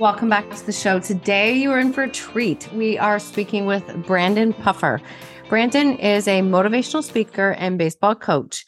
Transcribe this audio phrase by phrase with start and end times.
[0.00, 0.98] Welcome back to the show.
[0.98, 2.72] Today, you are in for a treat.
[2.72, 4.98] We are speaking with Brandon Puffer.
[5.50, 8.64] Brandon is a motivational speaker and baseball coach,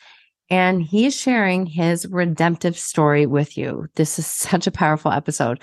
[0.51, 3.87] and he is sharing his redemptive story with you.
[3.95, 5.59] This is such a powerful episode.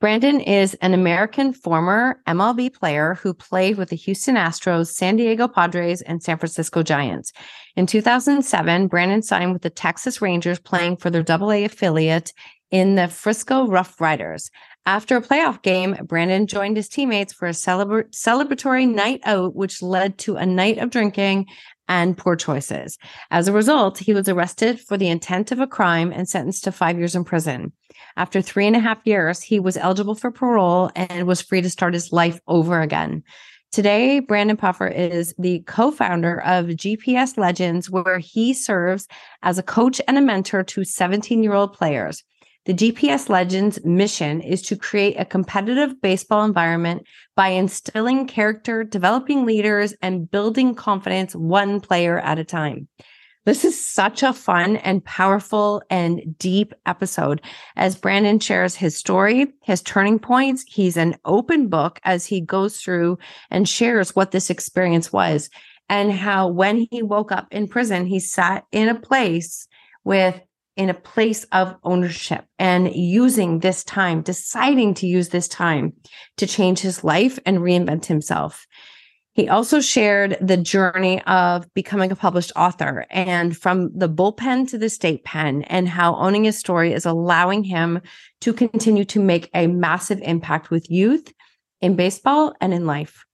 [0.00, 5.48] Brandon is an American former MLB player who played with the Houston Astros, San Diego
[5.48, 7.32] Padres, and San Francisco Giants.
[7.74, 12.34] In 2007, Brandon signed with the Texas Rangers, playing for their AA affiliate
[12.70, 14.50] in the Frisco RoughRiders.
[14.86, 19.82] After a playoff game, Brandon joined his teammates for a celebra- celebratory night out, which
[19.82, 21.46] led to a night of drinking
[21.88, 22.96] and poor choices.
[23.32, 26.72] As a result, he was arrested for the intent of a crime and sentenced to
[26.72, 27.72] five years in prison.
[28.16, 31.70] After three and a half years, he was eligible for parole and was free to
[31.70, 33.24] start his life over again.
[33.72, 39.08] Today, Brandon Puffer is the co founder of GPS Legends, where he serves
[39.42, 42.22] as a coach and a mentor to 17 year old players.
[42.66, 49.46] The GPS Legends mission is to create a competitive baseball environment by instilling character, developing
[49.46, 52.88] leaders, and building confidence one player at a time.
[53.44, 57.40] This is such a fun and powerful and deep episode
[57.76, 60.64] as Brandon shares his story, his turning points.
[60.66, 63.18] He's an open book as he goes through
[63.48, 65.50] and shares what this experience was
[65.88, 69.68] and how when he woke up in prison, he sat in a place
[70.02, 70.40] with
[70.76, 75.94] in a place of ownership and using this time, deciding to use this time
[76.36, 78.66] to change his life and reinvent himself.
[79.32, 84.78] He also shared the journey of becoming a published author and from the bullpen to
[84.78, 88.00] the state pen, and how owning his story is allowing him
[88.40, 91.32] to continue to make a massive impact with youth
[91.82, 93.26] in baseball and in life.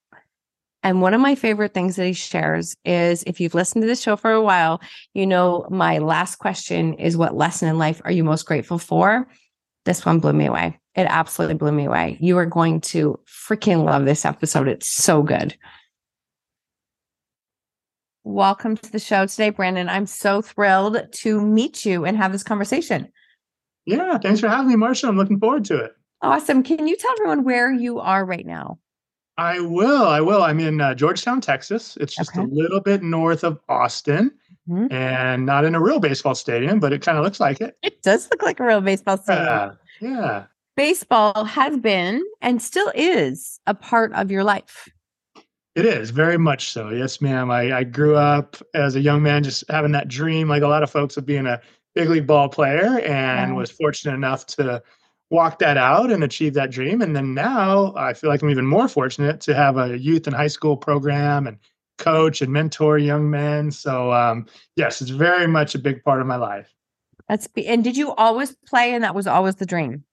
[0.83, 4.01] And one of my favorite things that he shares is if you've listened to this
[4.01, 4.81] show for a while,
[5.13, 9.25] you know, my last question is what lesson in life are you most grateful for?
[9.85, 10.77] This one blew me away.
[10.95, 12.17] It absolutely blew me away.
[12.19, 14.67] You are going to freaking love this episode.
[14.67, 15.55] It's so good.
[18.25, 19.87] Welcome to the show today, Brandon.
[19.87, 23.09] I'm so thrilled to meet you and have this conversation.
[23.85, 25.07] Yeah, thanks for having me, Marsha.
[25.07, 25.91] I'm looking forward to it.
[26.21, 26.63] Awesome.
[26.63, 28.79] Can you tell everyone where you are right now?
[29.37, 30.05] I will.
[30.05, 30.43] I will.
[30.43, 31.97] I'm in uh, Georgetown, Texas.
[31.99, 32.41] It's just okay.
[32.41, 34.31] a little bit north of Austin
[34.69, 34.93] mm-hmm.
[34.93, 37.77] and not in a real baseball stadium, but it kind of looks like it.
[37.81, 39.77] It does look like a real baseball stadium.
[40.01, 40.09] Yeah.
[40.09, 40.43] yeah.
[40.75, 44.87] Baseball has been and still is a part of your life.
[45.75, 46.89] It is very much so.
[46.89, 47.49] Yes, ma'am.
[47.49, 50.83] I, I grew up as a young man just having that dream, like a lot
[50.83, 51.59] of folks, of being a
[51.95, 54.81] big league ball player and was fortunate enough to
[55.33, 57.01] walk that out and achieve that dream.
[57.01, 60.35] And then now I feel like I'm even more fortunate to have a youth and
[60.35, 61.57] high school program and
[61.97, 63.71] coach and mentor young men.
[63.71, 64.45] So um,
[64.75, 66.71] yes, it's very much a big part of my life.
[67.27, 70.03] That's and did you always play and that was always the dream?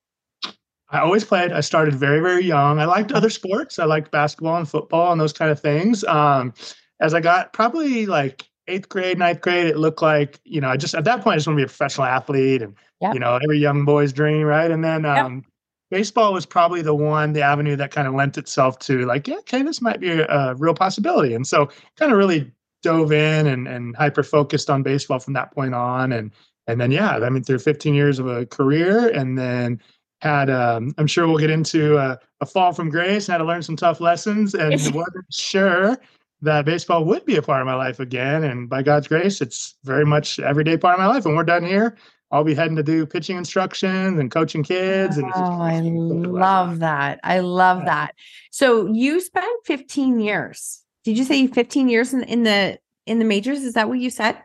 [0.89, 1.53] I always played.
[1.53, 2.81] I started very, very young.
[2.81, 3.79] I liked other sports.
[3.79, 6.03] I liked basketball and football and those kind of things.
[6.05, 6.55] Um,
[6.99, 10.79] as I got probably like eighth grade, ninth grade, it looked like, you know, I
[10.79, 13.15] just at that point I just want to be a professional athlete and yep.
[13.15, 14.71] you know, every young boy's dream, right?
[14.71, 15.45] And then um yep.
[15.91, 19.37] baseball was probably the one, the avenue that kind of lent itself to like, yeah,
[19.37, 21.35] okay, this might be a, a real possibility.
[21.35, 22.51] And so kind of really
[22.83, 26.13] dove in and and hyper focused on baseball from that point on.
[26.13, 26.33] And
[26.67, 29.81] and then yeah, I mean through 15 years of a career and then
[30.21, 33.45] had um, I'm sure we'll get into a, a fall from grace and had to
[33.45, 35.99] learn some tough lessons and wasn't sure
[36.43, 38.45] that baseball would be a part of my life again.
[38.45, 41.27] And by God's grace, it's very much everyday part of my life.
[41.27, 41.97] And we're done here,
[42.31, 45.17] I'll be heading to do pitching instructions and coaching kids.
[45.17, 47.19] And oh, I love that.
[47.25, 48.15] I love that.
[48.51, 50.83] So you spent 15 years.
[51.05, 53.63] Did you say 15 years in, in the in the majors?
[53.63, 54.39] Is that what you said?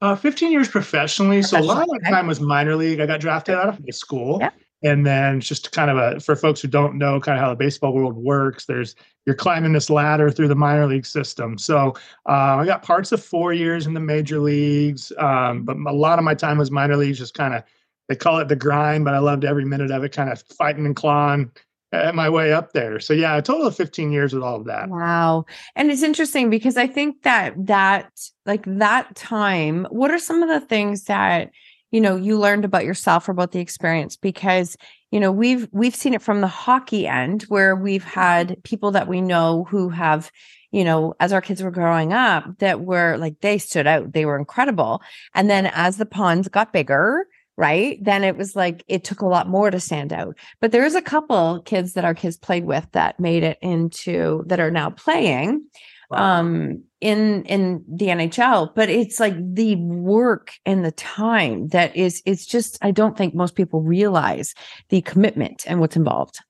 [0.00, 1.42] Uh, 15 years professionally.
[1.42, 3.00] So a lot of my time was minor league.
[3.00, 4.40] I got drafted out of high school.
[4.82, 7.56] And then just kind of a for folks who don't know kind of how the
[7.56, 8.94] baseball world works there's
[9.26, 11.58] you're climbing this ladder through the minor league system.
[11.58, 11.94] So
[12.28, 16.18] uh, i got parts of four years in the major leagues um, but a lot
[16.18, 17.62] of my time was minor leagues just kind of
[18.08, 20.86] they call it the grind but i loved every minute of it kind of fighting
[20.86, 21.50] and clawing
[21.92, 23.00] at my way up there.
[23.00, 24.88] So yeah a total of 15 years with all of that.
[24.88, 25.46] Wow.
[25.74, 28.10] And it's interesting because i think that that
[28.46, 31.50] like that time what are some of the things that
[31.90, 34.76] you know you learned about yourself or about the experience because
[35.10, 38.20] you know we've we've seen it from the hockey end where we've mm-hmm.
[38.20, 40.30] had people that we know who have
[40.70, 44.24] you know as our kids were growing up that were like they stood out they
[44.24, 45.02] were incredible
[45.34, 47.26] and then as the ponds got bigger
[47.56, 50.94] right then it was like it took a lot more to stand out but there's
[50.94, 54.90] a couple kids that our kids played with that made it into that are now
[54.90, 55.64] playing.
[56.10, 62.22] Um in in the NHL but it's like the work and the time that is
[62.24, 64.54] it's just I don't think most people realize
[64.88, 66.40] the commitment and what's involved.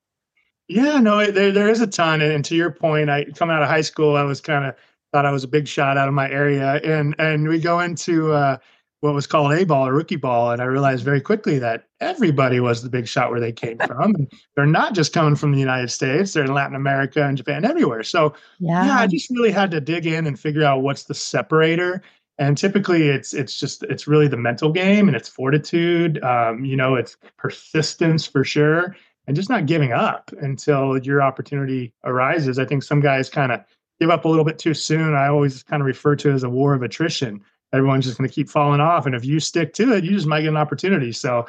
[0.67, 3.69] Yeah, no, there there is a ton and to your point I coming out of
[3.69, 4.75] high school I was kind of
[5.11, 8.31] thought I was a big shot out of my area and and we go into
[8.31, 8.57] uh
[9.01, 10.51] what was called A ball or rookie ball.
[10.51, 14.15] And I realized very quickly that everybody was the big shot where they came from.
[14.15, 17.65] and they're not just coming from the United States, they're in Latin America and Japan,
[17.65, 18.03] everywhere.
[18.03, 18.85] So yeah.
[18.85, 22.01] yeah, I just really had to dig in and figure out what's the separator.
[22.37, 26.23] And typically it's it's just it's really the mental game and it's fortitude.
[26.23, 28.95] Um, you know, it's persistence for sure.
[29.27, 32.57] And just not giving up until your opportunity arises.
[32.57, 33.61] I think some guys kind of
[33.99, 35.13] give up a little bit too soon.
[35.13, 37.41] I always kind of refer to it as a war of attrition
[37.73, 39.05] everyone's just going to keep falling off.
[39.05, 41.11] And if you stick to it, you just might get an opportunity.
[41.11, 41.47] So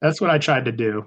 [0.00, 1.06] that's what I tried to do.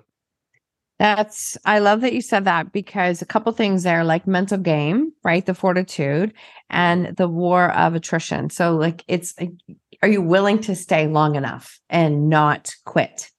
[0.99, 5.11] That's, I love that you said that because a couple things there, like mental game,
[5.23, 5.45] right?
[5.45, 6.33] The fortitude
[6.69, 8.49] and the war of attrition.
[8.49, 9.33] So, like, it's,
[10.01, 13.31] are you willing to stay long enough and not quit?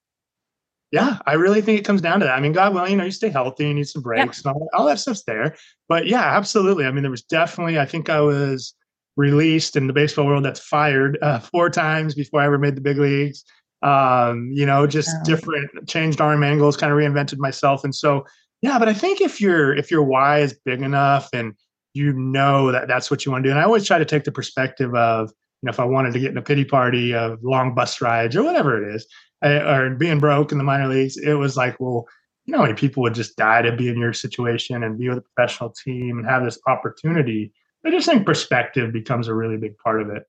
[0.91, 2.37] Yeah, I really think it comes down to that.
[2.37, 4.69] I mean, God willing, you know, you stay healthy, you need some breaks and all,
[4.75, 5.57] all that stuff's there.
[5.89, 6.87] But yeah, absolutely.
[6.87, 8.75] I mean, there was definitely, I think I was,
[9.17, 12.81] released in the baseball world that's fired uh, four times before I ever made the
[12.81, 13.45] big leagues.
[13.83, 15.23] Um, you know, just wow.
[15.25, 17.85] different changed arm angles, kind of reinvented myself.
[17.85, 18.25] And so,
[18.63, 21.55] yeah, but I think if your if your why is big enough and
[21.93, 24.25] you know that that's what you want to do, and I always try to take
[24.25, 27.39] the perspective of, you know, if I wanted to get in a pity party of
[27.43, 29.07] long bus rides or whatever it is,
[29.43, 32.07] I, or being broke in the minor leagues, it was like, well,
[32.47, 35.09] you know, how many people would just die to be in your situation and be
[35.09, 37.53] with a professional team and have this opportunity
[37.85, 40.25] I just think perspective becomes a really big part of it.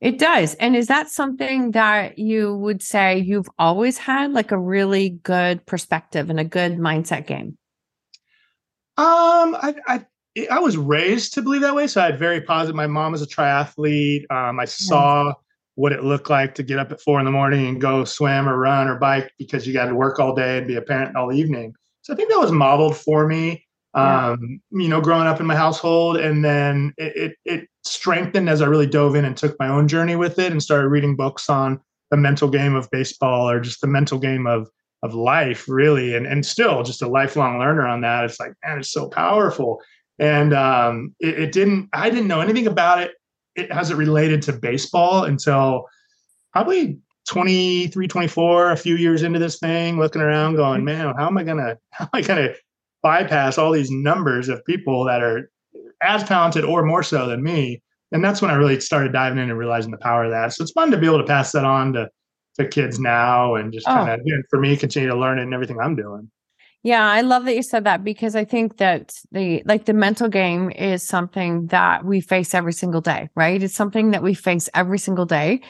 [0.00, 0.54] It does.
[0.56, 5.64] And is that something that you would say you've always had like a really good
[5.66, 7.56] perspective and a good mindset game?
[8.96, 10.04] Um, I, I,
[10.50, 11.86] I was raised to believe that way.
[11.86, 12.76] So I had very positive.
[12.76, 14.30] My mom was a triathlete.
[14.30, 15.32] Um, I saw
[15.76, 18.48] what it looked like to get up at four in the morning and go swim
[18.48, 21.16] or run or bike because you got to work all day and be a parent
[21.16, 21.74] all evening.
[22.02, 23.63] So I think that was modeled for me
[23.94, 26.16] um, you know, growing up in my household.
[26.16, 29.88] And then it, it, it, strengthened as I really dove in and took my own
[29.88, 31.78] journey with it and started reading books on
[32.10, 34.68] the mental game of baseball or just the mental game of
[35.02, 36.16] of life, really.
[36.16, 38.24] And and still just a lifelong learner on that.
[38.24, 39.80] It's like, man, it's so powerful.
[40.18, 43.12] And um, it, it didn't, I didn't know anything about it.
[43.56, 45.86] It has it related to baseball until
[46.52, 46.98] probably
[47.28, 51.04] 23 24 a few years into this thing looking around going mm-hmm.
[51.06, 52.50] man how am i gonna how am i gonna
[53.04, 55.50] bypass all these numbers of people that are
[56.02, 57.82] as talented or more so than me.
[58.10, 60.52] And that's when I really started diving in and realizing the power of that.
[60.54, 62.08] So it's fun to be able to pass that on to,
[62.58, 64.42] to kids now and just kind of, oh.
[64.48, 66.30] for me, continue to learn it and everything I'm doing.
[66.82, 70.28] Yeah, I love that you said that because I think that the like the mental
[70.28, 73.62] game is something that we face every single day, right?
[73.62, 75.62] It's something that we face every single day.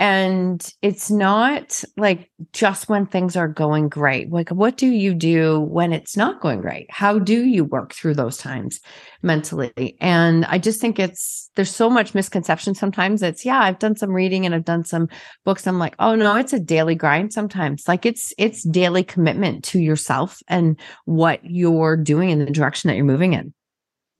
[0.00, 4.30] And it's not like just when things are going great.
[4.30, 6.90] Like, what do you do when it's not going great?
[6.90, 8.80] How do you work through those times
[9.22, 9.96] mentally?
[10.00, 13.22] And I just think it's, there's so much misconception sometimes.
[13.22, 15.08] It's, yeah, I've done some reading and I've done some
[15.44, 15.64] books.
[15.64, 17.86] I'm like, oh no, it's a daily grind sometimes.
[17.86, 22.96] Like, it's, it's daily commitment to yourself and what you're doing in the direction that
[22.96, 23.54] you're moving in.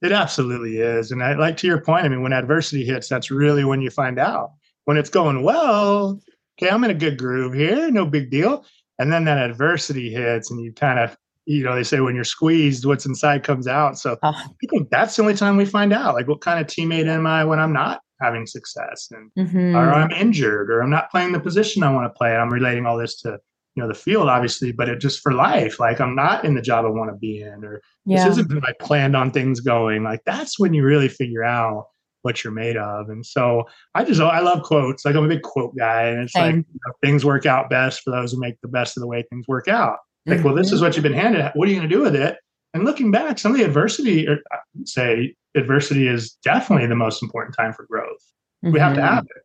[0.01, 1.11] It absolutely is.
[1.11, 3.89] And I like to your point, I mean, when adversity hits, that's really when you
[3.89, 4.51] find out
[4.85, 6.19] when it's going well,
[6.57, 8.65] okay, I'm in a good groove here, no big deal.
[8.97, 12.23] And then that adversity hits, and you kind of, you know, they say when you're
[12.23, 13.97] squeezed, what's inside comes out.
[13.97, 14.29] So oh.
[14.29, 17.27] I think that's the only time we find out, like, what kind of teammate am
[17.27, 19.75] I when I'm not having success, and mm-hmm.
[19.75, 22.35] or I'm injured, or I'm not playing the position I want to play.
[22.35, 23.37] I'm relating all this to
[23.75, 26.61] you know the field obviously but it just for life like i'm not in the
[26.61, 28.23] job i want to be in or yeah.
[28.23, 31.87] this isn't I planned on things going like that's when you really figure out
[32.25, 33.07] what you're made of.
[33.07, 33.63] And so
[33.93, 35.05] I just I love quotes.
[35.05, 36.43] Like I'm a big quote guy, and it's Same.
[36.43, 39.07] like you know, things work out best for those who make the best of the
[39.07, 39.99] way things work out.
[40.25, 40.47] Like, mm-hmm.
[40.47, 41.51] well, this is what you've been handed.
[41.53, 42.39] What are you going to do with it?
[42.73, 46.95] And looking back, some of the adversity, or I would say adversity is definitely the
[46.95, 48.19] most important time for growth.
[48.65, 48.73] Mm-hmm.
[48.73, 49.44] We have to have it.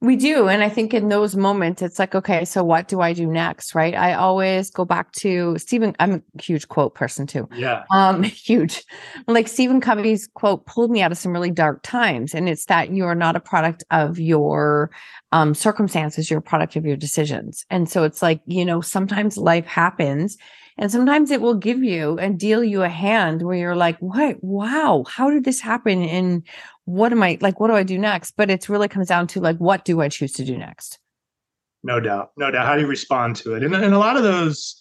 [0.00, 0.46] We do.
[0.46, 3.74] And I think in those moments, it's like, okay, so what do I do next?
[3.74, 3.96] Right.
[3.96, 5.96] I always go back to Stephen.
[5.98, 7.48] I'm a huge quote person too.
[7.52, 7.82] Yeah.
[7.90, 8.84] Um, huge.
[9.26, 12.32] Like Stephen Covey's quote pulled me out of some really dark times.
[12.32, 14.92] And it's that you are not a product of your
[15.32, 17.66] um, circumstances, you're a product of your decisions.
[17.68, 20.38] And so it's like, you know, sometimes life happens
[20.78, 24.36] and sometimes it will give you and deal you a hand where you're like, what?
[24.42, 26.02] Wow, how did this happen?
[26.02, 26.44] And
[26.88, 27.60] what am I like?
[27.60, 28.32] What do I do next?
[28.36, 30.98] But it's really comes down to like, what do I choose to do next?
[31.82, 32.30] No doubt.
[32.38, 32.64] No doubt.
[32.64, 33.62] How do you respond to it?
[33.62, 34.74] And, and a lot of those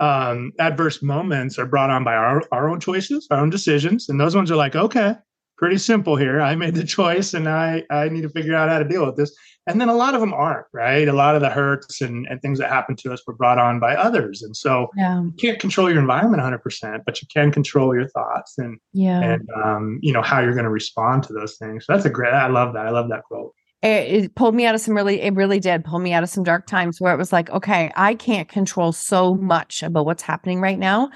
[0.00, 4.08] um, adverse moments are brought on by our, our own choices, our own decisions.
[4.08, 5.16] And those ones are like, okay,
[5.60, 6.40] pretty simple here.
[6.40, 9.16] I made the choice and I, I need to figure out how to deal with
[9.16, 9.36] this.
[9.66, 11.06] And then a lot of them aren't, right?
[11.06, 13.78] A lot of the hurts and, and things that happen to us were brought on
[13.78, 14.42] by others.
[14.42, 15.22] And so yeah.
[15.22, 19.20] you can't control your environment 100%, but you can control your thoughts and, yeah.
[19.20, 21.84] and um, you know, how you're going to respond to those things.
[21.84, 22.86] So that's a great, I love that.
[22.86, 23.54] I love that quote.
[23.82, 26.30] It, it pulled me out of some really, it really did pull me out of
[26.30, 30.22] some dark times where it was like, okay, I can't control so much about what's
[30.22, 31.10] happening right now.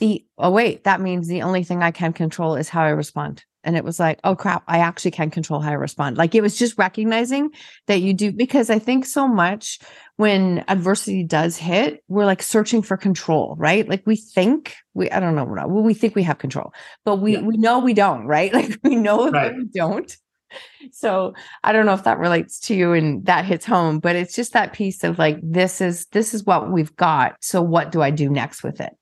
[0.00, 3.42] The, oh, wait, that means the only thing I can control is how I respond
[3.66, 6.16] and it was like oh crap i actually can control how i respond.
[6.16, 7.50] Like it was just recognizing
[7.86, 9.80] that you do because i think so much
[10.16, 13.86] when adversity does hit we're like searching for control right?
[13.88, 16.72] Like we think we i don't know well, we think we have control
[17.04, 17.42] but we yeah.
[17.42, 18.52] we know we don't right?
[18.56, 19.50] Like we know right.
[19.50, 20.16] that we don't.
[20.92, 24.34] So i don't know if that relates to you and that hits home but it's
[24.34, 28.00] just that piece of like this is this is what we've got so what do
[28.00, 28.92] i do next with it?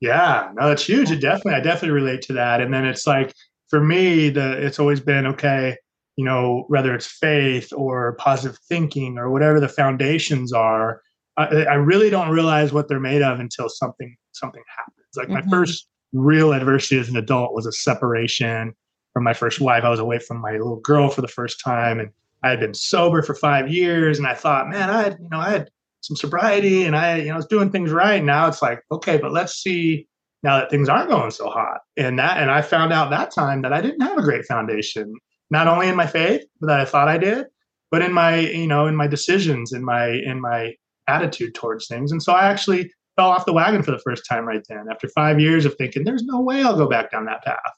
[0.00, 3.34] Yeah no that's huge it definitely i definitely relate to that and then it's like
[3.68, 5.76] for me, the it's always been okay.
[6.16, 11.02] You know, whether it's faith or positive thinking or whatever the foundations are,
[11.36, 15.06] I, I really don't realize what they're made of until something something happens.
[15.16, 15.50] Like mm-hmm.
[15.50, 18.74] my first real adversity as an adult was a separation
[19.12, 19.84] from my first wife.
[19.84, 22.10] I was away from my little girl for the first time, and
[22.42, 24.18] I had been sober for five years.
[24.18, 25.70] And I thought, man, I had you know I had
[26.00, 28.22] some sobriety, and I you know I was doing things right.
[28.22, 30.08] Now it's like, okay, but let's see
[30.42, 31.80] now that things aren't going so hot.
[31.96, 35.12] And that and I found out that time that I didn't have a great foundation,
[35.50, 37.46] not only in my faith that I thought I did,
[37.90, 40.74] but in my, you know, in my decisions, in my in my
[41.08, 42.12] attitude towards things.
[42.12, 45.08] And so I actually fell off the wagon for the first time right then after
[45.08, 47.72] 5 years of thinking there's no way I'll go back down that path.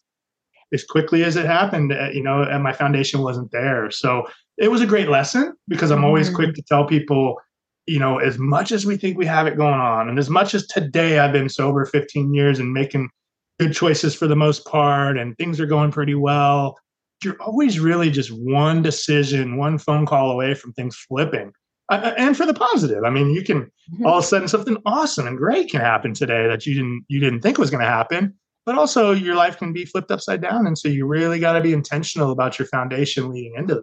[0.72, 3.90] As quickly as it happened, uh, you know, and my foundation wasn't there.
[3.90, 4.26] So
[4.58, 6.54] it was a great lesson because I'm always quick mm.
[6.54, 7.36] to tell people
[7.88, 10.54] you know, as much as we think we have it going on, and as much
[10.54, 13.08] as today I've been sober 15 years and making
[13.58, 16.78] good choices for the most part, and things are going pretty well,
[17.24, 21.52] you're always really just one decision, one phone call away from things flipping.
[21.90, 24.04] Uh, and for the positive, I mean, you can mm-hmm.
[24.04, 27.18] all of a sudden something awesome and great can happen today that you didn't you
[27.18, 28.34] didn't think was going to happen,
[28.66, 31.62] but also your life can be flipped upside down, and so you really got to
[31.62, 33.82] be intentional about your foundation leading into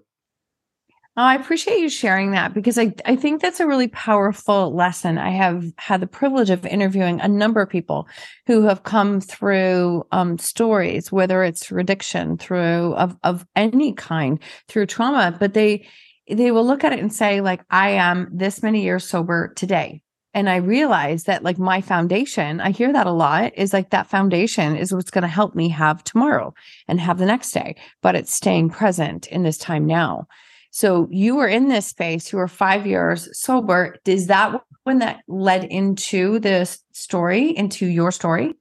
[1.18, 5.18] Oh, I appreciate you sharing that because I, I think that's a really powerful lesson.
[5.18, 8.10] I have had the privilege of interviewing a number of people
[8.48, 14.40] who have come through um, stories, whether it's through addiction, through of, of any kind,
[14.68, 15.88] through trauma, but they
[16.30, 20.02] they will look at it and say, like, I am this many years sober today.
[20.34, 24.08] And I realize that like my foundation, I hear that a lot, is like that
[24.08, 26.54] foundation is what's going to help me have tomorrow
[26.88, 27.76] and have the next day.
[28.02, 30.28] But it's staying present in this time now.
[30.76, 33.96] So you were in this space, you were five years sober.
[34.04, 38.56] Is that when that led into this story, into your story?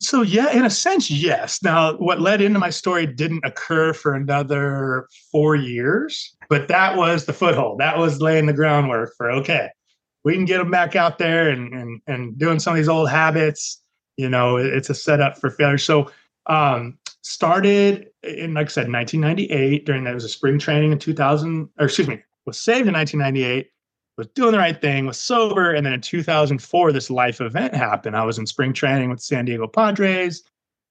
[0.00, 1.60] So yeah, in a sense, yes.
[1.60, 7.24] Now, what led into my story didn't occur for another four years, but that was
[7.24, 7.80] the foothold.
[7.80, 9.70] That was laying the groundwork for okay,
[10.22, 13.10] we can get them back out there and and and doing some of these old
[13.10, 13.82] habits.
[14.16, 15.78] You know, it's a setup for failure.
[15.78, 16.12] So
[16.46, 19.86] um, started in, like I said, 1998.
[19.86, 23.68] During that, was a spring training in 2000, or excuse me, was saved in 1998.
[24.18, 28.14] Was doing the right thing, was sober, and then in 2004, this life event happened.
[28.14, 30.42] I was in spring training with San Diego Padres,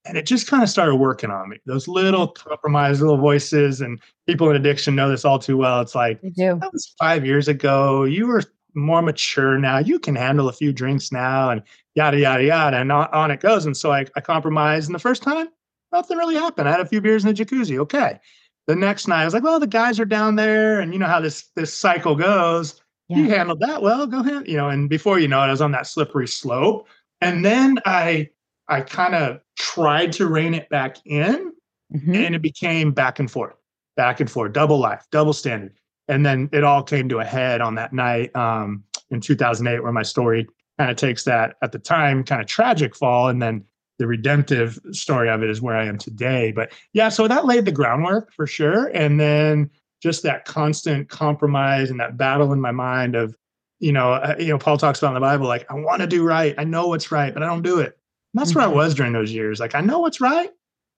[0.06, 1.58] and it just kind of started working on me.
[1.68, 5.82] Those little compromised little voices, and people in addiction know this all too well.
[5.82, 6.20] It's like
[6.56, 8.06] that was five years ago.
[8.06, 8.42] You were
[8.74, 9.78] more mature now.
[9.78, 11.62] You can handle a few drinks now, and
[11.94, 13.68] yada yada yada, and on, on it goes.
[13.68, 15.48] And so I, I compromised, and the first time
[15.92, 16.68] nothing really happened.
[16.68, 17.78] I had a few beers in the jacuzzi.
[17.80, 18.20] Okay.
[18.68, 21.08] The next night, I was like, well, the guys are down there, and you know
[21.08, 22.82] how this this cycle goes.
[23.10, 23.18] Yeah.
[23.18, 24.08] You handled that well.
[24.08, 24.48] Go ahead.
[24.48, 26.88] You know, and before you know it, I was on that slippery slope.
[27.20, 28.30] And then I
[28.68, 31.54] I kind of tried to rein it back in,
[31.94, 32.16] mm-hmm.
[32.16, 33.56] and it became back and forth,
[33.98, 35.74] back and forth, double life, double standard.
[36.08, 39.92] And then it all came to a head on that night um, in 2008, where
[39.92, 43.64] my story kind of takes that at the time kind of tragic fall and then
[44.02, 46.52] the redemptive story of it is where I am today.
[46.52, 48.88] But yeah, so that laid the groundwork for sure.
[48.88, 49.70] And then
[50.02, 53.36] just that constant compromise and that battle in my mind of,
[53.78, 56.08] you know, uh, you know, Paul talks about in the Bible, like, I want to
[56.08, 56.56] do right.
[56.58, 57.96] I know what's right, but I don't do it.
[58.34, 58.58] And that's mm-hmm.
[58.58, 58.78] where I mm-hmm.
[58.78, 59.60] was during those years.
[59.60, 60.50] Like, I know what's right.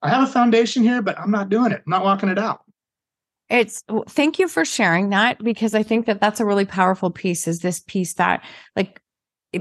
[0.01, 1.83] I have a foundation here, but I'm not doing it.
[1.85, 2.61] I'm not walking it out.
[3.49, 7.49] It's thank you for sharing that because I think that that's a really powerful piece
[7.49, 8.45] is this piece that
[8.77, 9.01] like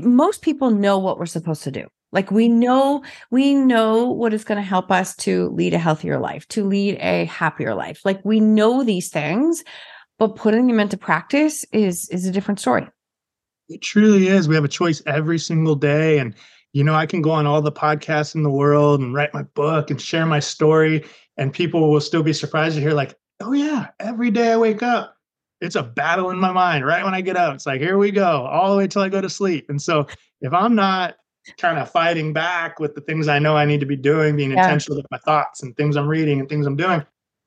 [0.00, 1.88] most people know what we're supposed to do.
[2.12, 6.18] Like we know, we know what is going to help us to lead a healthier
[6.18, 8.02] life, to lead a happier life.
[8.04, 9.64] Like we know these things,
[10.18, 12.86] but putting them into practice is is a different story.
[13.68, 14.48] It truly is.
[14.48, 16.18] We have a choice every single day.
[16.18, 16.34] And
[16.72, 19.42] you know, I can go on all the podcasts in the world and write my
[19.42, 21.04] book and share my story.
[21.36, 24.82] And people will still be surprised to hear, like, oh yeah, every day I wake
[24.82, 25.16] up,
[25.60, 27.54] it's a battle in my mind right when I get up.
[27.54, 29.66] It's like, here we go, all the way till I go to sleep.
[29.68, 30.06] And so
[30.40, 31.14] if I'm not
[31.58, 34.52] kind of fighting back with the things I know I need to be doing, being
[34.52, 34.62] yeah.
[34.62, 37.04] intentional with my thoughts and things I'm reading and things I'm doing.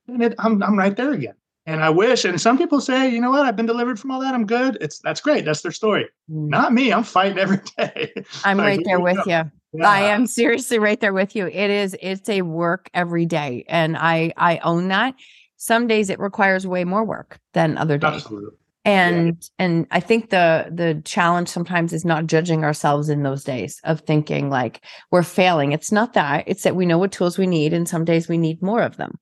[0.07, 1.35] And it, I'm I'm right there again.
[1.67, 4.19] And I wish, and some people say, you know what, I've been delivered from all
[4.19, 4.35] that.
[4.35, 4.77] I'm good.
[4.81, 5.45] It's that's great.
[5.45, 6.05] That's their story.
[6.29, 6.49] Mm.
[6.49, 6.93] Not me.
[6.93, 8.13] I'm fighting every day.
[8.43, 9.31] I'm like, right there with you.
[9.31, 9.89] Yeah.
[9.89, 11.47] I am seriously right there with you.
[11.47, 13.65] It is, it's a work every day.
[13.67, 15.15] And I I own that.
[15.57, 18.13] Some days it requires way more work than other days.
[18.13, 19.65] Absolutely and yeah.
[19.65, 24.01] and i think the the challenge sometimes is not judging ourselves in those days of
[24.01, 25.71] thinking like we're failing.
[25.71, 26.43] It's not that.
[26.47, 28.97] It's that we know what tools we need and some days we need more of
[28.97, 29.19] them.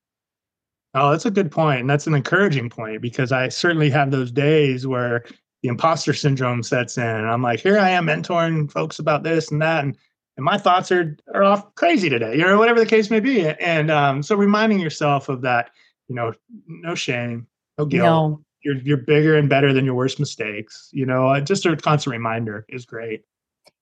[0.93, 4.31] Oh that's a good point and that's an encouraging point because i certainly have those
[4.31, 5.23] days where
[5.63, 9.49] the imposter syndrome sets in and i'm like here i am mentoring folks about this
[9.49, 9.97] and that and
[10.37, 13.47] and my thoughts are are off crazy today you know whatever the case may be
[13.47, 15.71] and um, so reminding yourself of that
[16.07, 16.31] you know
[16.67, 17.47] no shame
[17.79, 18.05] no guilt.
[18.05, 20.89] No you're you're bigger and better than your worst mistakes.
[20.91, 23.21] You know, uh, just a constant reminder is great.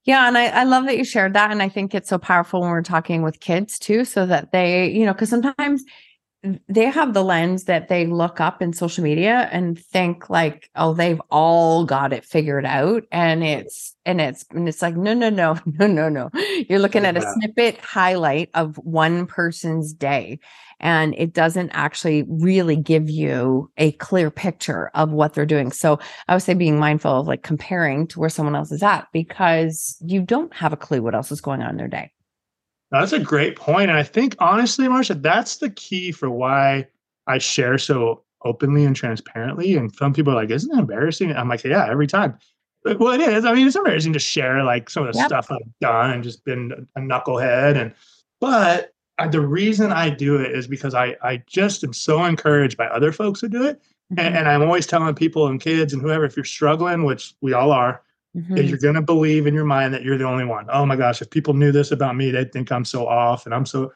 [0.04, 1.52] Yeah, and I, I love that you shared that.
[1.52, 4.90] And I think it's so powerful when we're talking with kids too, so that they,
[4.90, 5.84] you know, because sometimes
[6.68, 10.94] they have the lens that they look up in social media and think like oh
[10.94, 15.30] they've all got it figured out and it's and it's and it's like no no
[15.30, 16.32] no no no no
[16.68, 20.40] you're looking at a snippet highlight of one person's day
[20.82, 25.98] and it doesn't actually really give you a clear picture of what they're doing so
[26.28, 29.98] i would say being mindful of like comparing to where someone else is at because
[30.02, 32.12] you don't have a clue what else is going on in their day
[32.92, 33.90] that's a great point.
[33.90, 36.88] And I think honestly, Marsha, that's the key for why
[37.26, 39.76] I share so openly and transparently.
[39.76, 41.32] And some people are like, isn't that embarrassing?
[41.32, 42.38] I'm like, yeah, every time.
[42.84, 43.46] Well, it is.
[43.46, 45.28] I mean, it's embarrassing to share like some of the yep.
[45.28, 47.80] stuff I've done and just been a knucklehead.
[47.80, 47.94] And
[48.42, 48.94] but
[49.28, 53.12] the reason I do it is because I I just am so encouraged by other
[53.12, 53.78] folks who do it.
[54.12, 54.20] Mm-hmm.
[54.20, 57.54] And, and I'm always telling people and kids and whoever, if you're struggling, which we
[57.54, 58.02] all are,
[58.36, 58.58] Mm-hmm.
[58.58, 60.66] You're going to believe in your mind that you're the only one.
[60.70, 63.54] Oh my gosh, if people knew this about me, they'd think I'm so off and
[63.54, 63.92] I'm so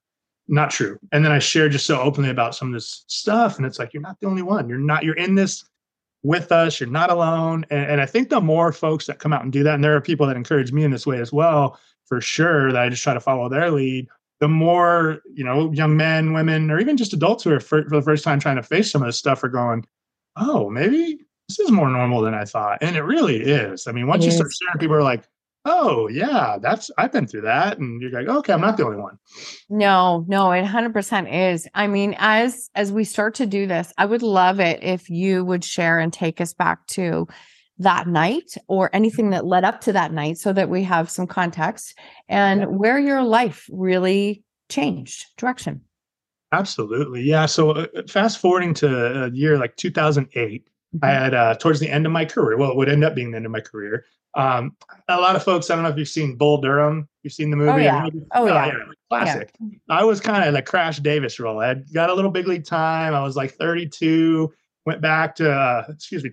[0.48, 1.00] not true.
[1.12, 3.58] And then I share just so openly about some of this stuff.
[3.58, 4.68] And it's like, you're not the only one.
[4.68, 5.64] You're not, you're in this
[6.22, 6.80] with us.
[6.80, 7.66] You're not alone.
[7.70, 9.96] And, and I think the more folks that come out and do that, and there
[9.96, 13.04] are people that encourage me in this way as well, for sure, that I just
[13.04, 14.08] try to follow their lead.
[14.46, 17.96] The more, you know, young men, women, or even just adults who are for, for
[17.96, 19.88] the first time trying to face some of this stuff are going,
[20.36, 21.18] oh, maybe
[21.50, 22.78] this is more normal than I thought.
[22.84, 23.88] And it really is.
[23.88, 24.36] I mean, once it you is.
[24.36, 25.24] start sharing, people are like,
[25.66, 27.80] oh, yeah, that's, I've been through that.
[27.80, 29.18] And you're like, okay, I'm not the only one.
[29.68, 31.68] No, no, it 100% is.
[31.74, 35.44] I mean, as, as we start to do this, I would love it if you
[35.44, 37.28] would share and take us back to
[37.78, 41.28] that night or anything that led up to that night so that we have some
[41.28, 41.98] context
[42.30, 42.68] and yeah.
[42.68, 45.82] where your life really changed direction.
[46.52, 47.22] Absolutely.
[47.24, 47.48] Yeah.
[47.48, 51.06] So uh, fast forwarding to a year like 2008, I mm-hmm.
[51.06, 53.38] had uh, towards the end of my career, well, it would end up being the
[53.38, 54.06] end of my career.
[54.36, 54.76] Um,
[55.08, 57.08] a lot of folks, I don't know if you've seen Bull Durham.
[57.24, 57.72] You've seen the movie?
[57.72, 58.06] Oh, yeah.
[58.34, 58.66] Oh, yeah.
[58.66, 58.74] Oh, yeah.
[59.10, 59.52] Classic.
[59.60, 59.78] Yeah.
[59.90, 61.60] I was kind of the Crash Davis role.
[61.60, 63.14] I got a little big league time.
[63.14, 64.54] I was like 32,
[64.86, 66.32] went back to, uh, excuse me,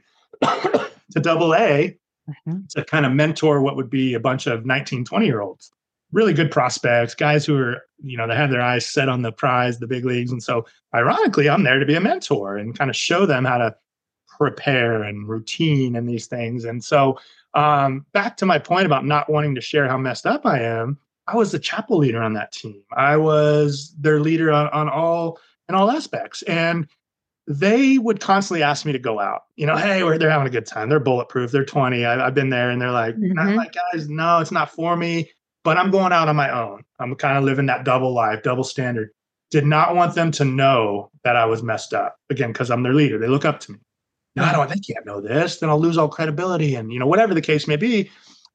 [1.13, 1.97] to double A
[2.29, 2.61] mm-hmm.
[2.71, 5.73] to kind of mentor what would be a bunch of 19, 20 year olds.
[6.13, 9.33] Really good prospects, guys who are, you know, they have their eyes set on the
[9.33, 10.31] prize, the big leagues.
[10.31, 13.57] And so, ironically, I'm there to be a mentor and kind of show them how
[13.59, 13.75] to
[14.29, 16.65] prepare and routine and these things.
[16.65, 17.19] And so,
[17.55, 20.99] um, back to my point about not wanting to share how messed up I am,
[21.27, 22.83] I was the chapel leader on that team.
[22.93, 26.89] I was their leader on, on all in all aspects, and
[27.47, 29.43] they would constantly ask me to go out.
[29.57, 30.89] You know, hey, they're having a good time.
[30.89, 31.51] They're bulletproof.
[31.51, 32.05] They're 20.
[32.05, 33.39] I, have been there, and they're like, mm-hmm.
[33.39, 35.31] I'm like, guys, no, it's not for me.
[35.65, 36.83] But I'm going out on my own.
[36.99, 39.11] I'm kind of living that double life, double standard.
[39.51, 42.95] Did not want them to know that I was messed up again because I'm their
[42.95, 43.19] leader.
[43.19, 43.79] They look up to me
[44.35, 45.59] no, I don't, they can't know this.
[45.59, 48.11] Then I'll lose all credibility and, you know, whatever the case may be.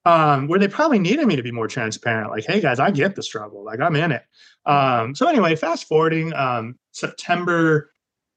[0.05, 2.31] um, where they probably needed me to be more transparent.
[2.31, 3.65] Like, hey guys, I get the struggle.
[3.65, 4.23] Like I'm in it.
[4.65, 7.91] Um, so anyway, fast forwarding, um, September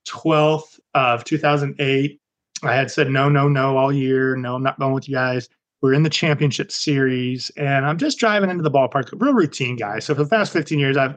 [0.06, 2.20] 12th of 2008,
[2.62, 4.36] I had said no, no, no all year.
[4.36, 5.48] No, I'm not going with you guys.
[5.82, 9.10] We're in the championship series, and I'm just driving into the ballpark.
[9.18, 9.98] Real routine guy.
[9.98, 11.16] So for the past 15 years, I've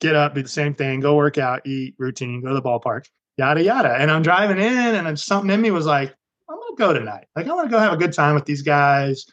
[0.00, 3.06] get up, do the same thing, go work out, eat, routine, go to the ballpark,
[3.36, 3.94] yada yada.
[3.94, 6.14] And I'm driving in, and something in me was like,
[6.48, 7.26] I'm gonna go tonight.
[7.36, 9.24] Like I want to go have a good time with these guys.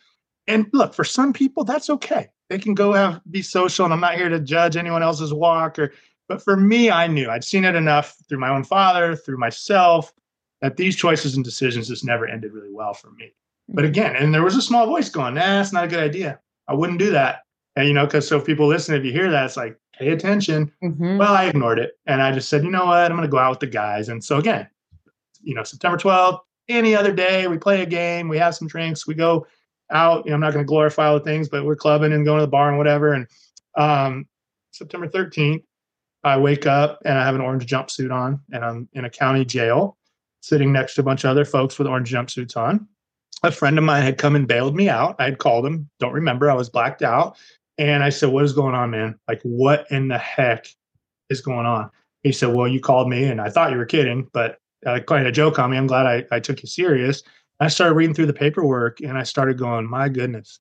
[0.47, 2.27] And look, for some people, that's okay.
[2.49, 5.79] They can go have be social, and I'm not here to judge anyone else's walk
[5.79, 5.93] or.
[6.29, 10.13] But for me, I knew I'd seen it enough through my own father, through myself,
[10.61, 13.33] that these choices and decisions just never ended really well for me.
[13.67, 13.89] But mm-hmm.
[13.89, 16.39] again, and there was a small voice going, nah, it's not a good idea.
[16.67, 17.41] I wouldn't do that.
[17.75, 20.09] And, you know, because so if people listen, if you hear that, it's like, pay
[20.09, 20.71] attention.
[20.83, 21.17] Mm-hmm.
[21.17, 21.97] Well, I ignored it.
[22.05, 23.11] And I just said, you know what?
[23.11, 24.09] I'm going to go out with the guys.
[24.09, 24.67] And so again,
[25.41, 29.07] you know, September 12th, any other day, we play a game, we have some drinks,
[29.07, 29.47] we go
[29.89, 30.25] out.
[30.25, 32.39] You know, I'm not going to glorify all the things, but we're clubbing and going
[32.39, 33.13] to the bar and whatever.
[33.13, 33.27] And
[33.75, 34.27] um,
[34.71, 35.63] September 13th,
[36.23, 39.45] I wake up and I have an orange jumpsuit on and I'm in a county
[39.45, 39.97] jail
[40.41, 42.87] sitting next to a bunch of other folks with orange jumpsuits on.
[43.43, 45.15] A friend of mine had come and bailed me out.
[45.19, 47.37] I had called him, don't remember, I was blacked out.
[47.77, 49.17] And I said, What is going on, man?
[49.27, 50.67] Like, what in the heck
[51.29, 51.89] is going on?
[52.23, 55.25] He said, Well, you called me and I thought you were kidding, but uh, quite
[55.25, 55.77] a joke on me.
[55.77, 57.23] I'm glad I, I took you serious.
[57.61, 60.59] I started reading through the paperwork and I started going, My goodness,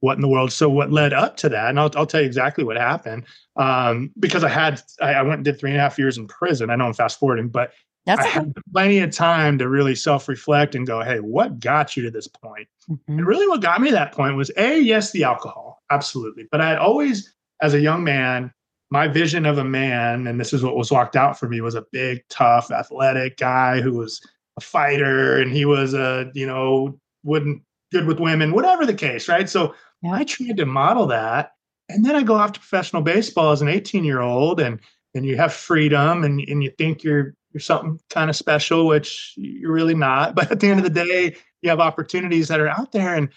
[0.00, 0.52] what in the world?
[0.52, 1.70] So, what led up to that?
[1.70, 3.24] And I'll, I'll tell you exactly what happened
[3.56, 6.26] um, because I had, I, I went and did three and a half years in
[6.26, 6.70] prison.
[6.70, 7.72] I know I'm fast forwarding, but
[8.06, 11.96] that's I had plenty of time to really self reflect and go, hey, what got
[11.96, 12.66] you to this point?
[12.90, 13.18] Mm-hmm.
[13.18, 16.46] And really, what got me to that point was A, yes, the alcohol, absolutely.
[16.50, 18.52] But I had always, as a young man,
[18.90, 21.74] my vision of a man, and this is what was walked out for me, was
[21.74, 24.20] a big, tough, athletic guy who was
[24.56, 29.28] a fighter and he was a, you know, wouldn't good with women, whatever the case,
[29.28, 29.48] right?
[29.48, 30.12] So yeah.
[30.12, 31.52] I tried to model that.
[31.88, 34.80] And then I go off to professional baseball as an 18 year old and
[35.14, 39.34] and you have freedom and, and you think you're you're something kind of special, which
[39.36, 40.34] you're really not.
[40.36, 43.14] But at the end of the day, you have opportunities that are out there.
[43.14, 43.28] And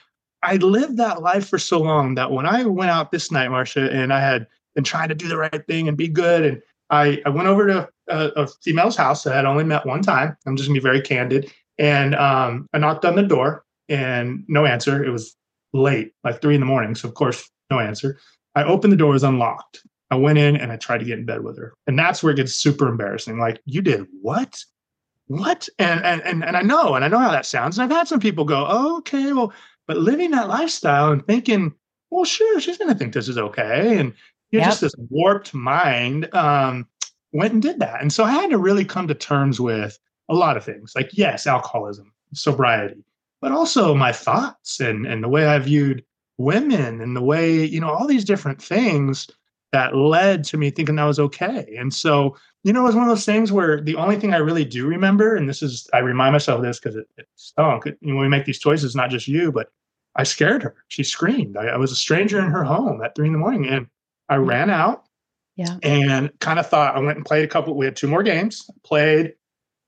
[0.43, 3.91] I lived that life for so long that when I went out this night, Marsha,
[3.91, 7.21] and I had been trying to do the right thing and be good, and I,
[7.25, 10.37] I went over to a, a female's house that I'd only met one time.
[10.45, 11.51] I'm just gonna be very candid.
[11.79, 15.03] And um, I knocked on the door and no answer.
[15.03, 15.35] It was
[15.73, 16.95] late, like three in the morning.
[16.95, 18.19] So of course, no answer.
[18.55, 19.83] I opened the door, it was unlocked.
[20.11, 21.73] I went in and I tried to get in bed with her.
[21.87, 23.39] And that's where it gets super embarrassing.
[23.39, 24.63] Like, you did what?
[25.27, 25.67] What?
[25.79, 27.77] And and and, and I know, and I know how that sounds.
[27.77, 29.53] And I've had some people go, oh, okay, well,
[29.87, 31.73] but living that lifestyle and thinking,
[32.11, 33.97] well, sure, she's gonna think this is okay.
[33.97, 34.13] And
[34.51, 34.69] you're yep.
[34.69, 36.87] just this warped mind um,
[37.31, 38.01] went and did that.
[38.01, 39.97] And so I had to really come to terms with
[40.29, 40.93] a lot of things.
[40.95, 43.03] Like, yes, alcoholism, sobriety,
[43.43, 46.01] but also my thoughts and and the way I viewed
[46.37, 49.29] women and the way, you know, all these different things
[49.73, 51.75] that led to me thinking that was okay.
[51.77, 54.37] And so, you know, it was one of those things where the only thing I
[54.37, 57.85] really do remember, and this is, I remind myself of this because it, it stunk.
[57.85, 59.71] You know, when we make these choices, not just you, but
[60.15, 60.75] I scared her.
[60.87, 61.57] She screamed.
[61.57, 63.87] I, I was a stranger in her home at three in the morning and
[64.29, 65.03] I ran out
[65.57, 65.75] yeah.
[65.83, 67.75] and kind of thought I went and played a couple.
[67.75, 69.33] We had two more games, played,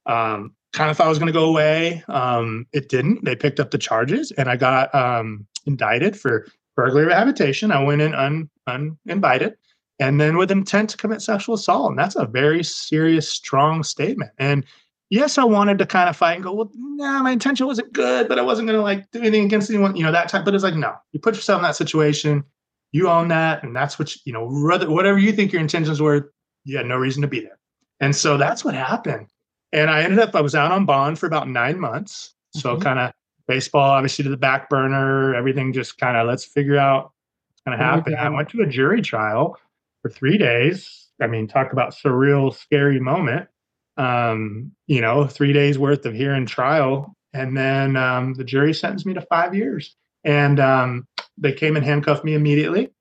[0.08, 2.04] um, kind of thought was going to go away.
[2.10, 3.24] Um, it didn't.
[3.24, 7.72] They picked up the charges and I got um, indicted for burglary of habitation.
[7.72, 9.56] I went in un, uninvited
[10.00, 11.90] and then with intent to commit sexual assault.
[11.90, 14.32] And that's a very serious, strong statement.
[14.38, 14.66] And
[15.10, 18.28] yes, I wanted to kind of fight and go, well, nah, my intention wasn't good,
[18.28, 20.44] but I wasn't going to like do anything against anyone, you know, that type.
[20.44, 22.44] But it's like, no, you put yourself in that situation,
[22.92, 23.64] you own that.
[23.64, 26.34] And that's what, you, you know, rather, whatever you think your intentions were,
[26.66, 27.58] you had no reason to be there.
[28.02, 29.28] And so that's what happened.
[29.76, 32.34] And I ended up, I was out on bond for about nine months.
[32.54, 32.84] So mm-hmm.
[32.84, 33.12] kind of
[33.46, 37.12] baseball, obviously to the back burner, everything just kind of, let's figure out
[37.50, 38.16] what's going to happen.
[38.16, 39.60] I went to a jury trial
[40.02, 41.10] for three days.
[41.22, 43.50] I mean, talk about surreal, scary moment.
[43.98, 47.14] Um, you know, three days worth of hearing trial.
[47.34, 49.94] And then um, the jury sentenced me to five years.
[50.24, 51.06] And um,
[51.38, 52.92] they came and handcuffed me immediately.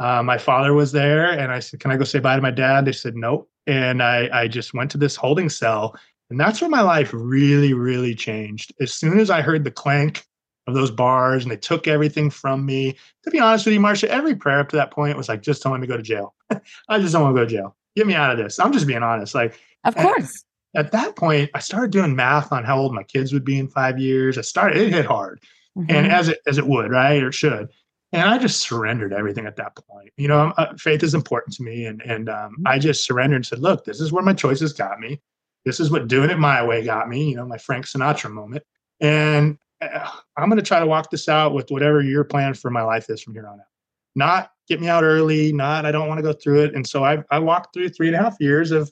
[0.00, 2.50] Uh, my father was there, and I said, Can I go say bye to my
[2.50, 2.84] dad?
[2.84, 3.48] They said, Nope.
[3.66, 5.96] And I, I just went to this holding cell.
[6.34, 8.72] And that's where my life really, really changed.
[8.80, 10.26] As soon as I heard the clank
[10.66, 12.96] of those bars and they took everything from me.
[13.22, 15.62] To be honest with you, Marsha, every prayer up to that point was like, just
[15.62, 16.34] don't let me go to jail.
[16.88, 17.76] I just don't want to go to jail.
[17.94, 18.58] Get me out of this.
[18.58, 19.32] I'm just being honest.
[19.32, 20.44] Like, of course.
[20.74, 23.68] At, that point, I started doing math on how old my kids would be in
[23.68, 24.36] five years.
[24.36, 25.40] I started, it hit hard.
[25.78, 25.94] Mm-hmm.
[25.94, 27.22] And as it, as it would, right?
[27.22, 27.68] Or should.
[28.10, 30.10] And I just surrendered everything at that point.
[30.16, 31.86] You know, uh, faith is important to me.
[31.86, 32.66] And, and um, mm-hmm.
[32.66, 35.20] I just surrendered and said, look, this is where my choices got me.
[35.64, 38.62] This is what doing it my way got me, you know, my Frank Sinatra moment.
[39.00, 42.70] And uh, I'm going to try to walk this out with whatever your plan for
[42.70, 43.66] my life is from here on out.
[44.14, 46.74] Not get me out early, not I don't want to go through it.
[46.74, 48.90] And so I, I walked through three and a half years of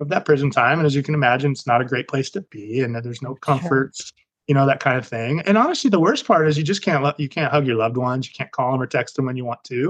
[0.00, 0.78] of that prison time.
[0.78, 3.34] And as you can imagine, it's not a great place to be, and there's no
[3.34, 4.24] comforts, sure.
[4.48, 5.40] you know, that kind of thing.
[5.40, 8.26] And honestly, the worst part is you just can't you can't hug your loved ones,
[8.26, 9.88] you can't call them or text them when you want to.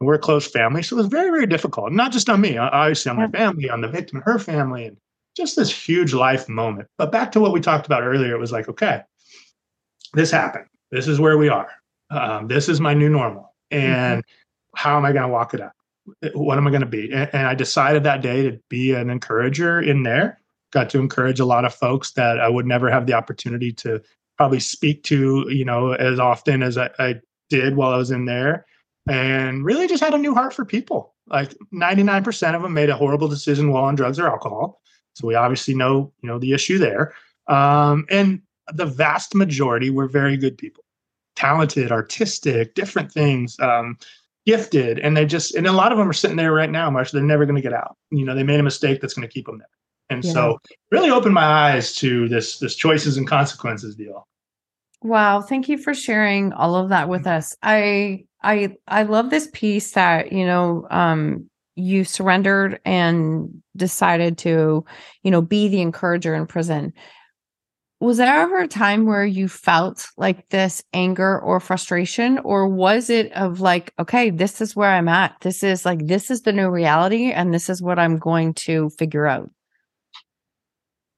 [0.00, 1.92] And we're a close family, so it was very very difficult.
[1.92, 4.96] Not just on me, obviously on my family, on the victim her family, and
[5.36, 6.88] just this huge life moment.
[6.98, 9.02] But back to what we talked about earlier, it was like, okay,
[10.14, 10.66] this happened.
[10.90, 11.70] This is where we are.
[12.10, 13.54] Um, this is my new normal.
[13.70, 14.76] And mm-hmm.
[14.78, 15.72] how am I going to walk it out?
[16.34, 17.12] What am I going to be?
[17.12, 20.40] And, and, I decided that day to be an encourager in there.
[20.72, 24.00] Got to encourage a lot of folks that I would never have the opportunity to
[24.36, 28.24] probably speak to, you know, as often as I, I did while I was in
[28.24, 28.66] there.
[29.08, 31.14] And really just had a new heart for people.
[31.28, 34.79] Like 99% of them made a horrible decision while on drugs or alcohol.
[35.20, 37.14] So we obviously know, you know, the issue there.
[37.46, 38.40] Um, and
[38.72, 40.84] the vast majority were very good people,
[41.36, 43.98] talented, artistic, different things, um,
[44.46, 47.12] gifted, and they just and a lot of them are sitting there right now, Marsha.
[47.12, 47.96] They're never going to get out.
[48.10, 49.66] You know, they made a mistake that's going to keep them there.
[50.08, 50.32] And yeah.
[50.32, 50.58] so,
[50.90, 54.26] really opened my eyes to this this choices and consequences deal.
[55.02, 57.56] Wow, thank you for sharing all of that with us.
[57.62, 64.84] I I I love this piece that, you know, um you surrendered and decided to,
[65.22, 66.92] you know, be the encourager in prison.
[68.00, 73.10] Was there ever a time where you felt like this anger or frustration or was
[73.10, 75.36] it of like okay this is where i'm at.
[75.42, 78.88] This is like this is the new reality and this is what i'm going to
[78.90, 79.50] figure out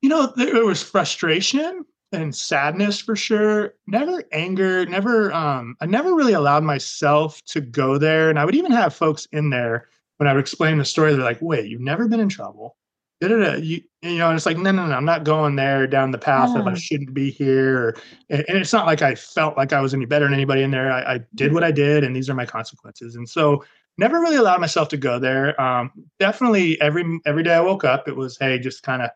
[0.00, 3.74] you know there was frustration and sadness for sure.
[3.86, 8.56] Never anger never um i never really allowed myself to go there and i would
[8.56, 9.86] even have folks in there
[10.18, 12.76] when i would explain the story they're like wait you've never been in trouble
[13.22, 16.18] you, you know, and it's like, no, no, no, I'm not going there down the
[16.18, 16.60] path yeah.
[16.60, 17.78] of I shouldn't be here.
[17.78, 17.96] Or,
[18.30, 20.72] and, and, it's not like I felt like I was any better than anybody in
[20.72, 20.90] there.
[20.90, 23.14] I, I, did what I did, and these are my consequences.
[23.14, 23.64] And so,
[23.98, 25.60] never really allowed myself to go there.
[25.60, 29.10] Um, definitely every every day I woke up, it was, hey, just kind of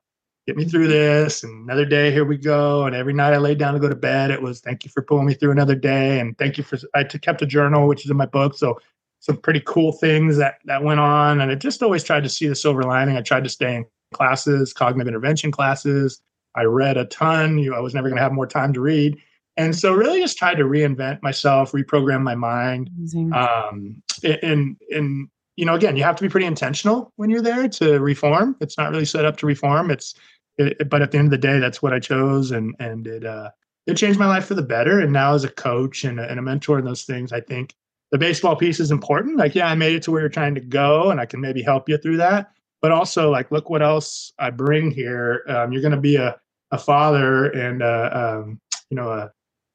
[0.46, 1.42] get me through this.
[1.42, 2.84] And another day, here we go.
[2.86, 5.02] And every night I laid down to go to bed, it was, thank you for
[5.02, 6.78] pulling me through another day, and thank you for.
[6.94, 8.78] I kept a journal, which is in my book, so
[9.26, 12.46] some pretty cool things that that went on and i just always tried to see
[12.46, 16.20] the silver lining i tried to stay in classes, cognitive intervention classes.
[16.54, 17.58] I read a ton.
[17.58, 19.18] You know, I was never going to have more time to read.
[19.58, 22.90] And so really just tried to reinvent myself, reprogram my mind.
[23.32, 27.68] Um, and, and, you know, again, you have to be pretty intentional when you're there
[27.68, 28.56] to reform.
[28.60, 29.90] It's not really set up to reform.
[29.90, 30.14] It's,
[30.58, 32.50] it, but at the end of the day, that's what I chose.
[32.50, 33.50] And, and it, uh,
[33.86, 35.00] it changed my life for the better.
[35.00, 37.74] And now as a coach and a, and a mentor and those things, I think
[38.12, 39.36] the baseball piece is important.
[39.36, 41.62] Like, yeah, I made it to where you're trying to go and I can maybe
[41.62, 42.52] help you through that
[42.86, 45.42] but also like look what else I bring here.
[45.48, 46.38] Um, you're going to be a
[46.72, 49.30] a father and a, um, you know a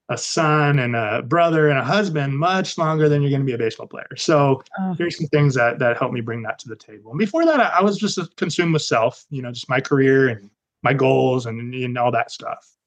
[0.09, 3.53] a son and a brother and a husband much longer than you're going to be
[3.53, 4.09] a baseball player.
[4.17, 4.93] So oh.
[4.97, 7.11] here's some things that that helped me bring that to the table.
[7.11, 10.27] And before that, I, I was just consumed with self, you know, just my career
[10.27, 10.49] and
[10.83, 12.77] my goals and, and all that stuff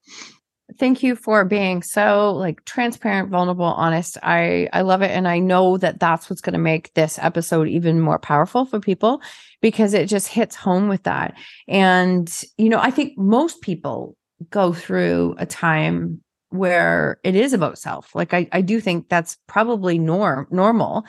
[0.78, 4.18] thank you for being so like transparent vulnerable honest.
[4.22, 7.68] I i love it and i know that that's what's going to make this episode
[7.68, 9.22] even more powerful for people
[9.60, 11.34] because it just hits home with that.
[11.68, 14.16] And you know i think most people
[14.50, 18.14] go through a time where it is about self.
[18.14, 21.04] Like i, I do think that's probably norm normal.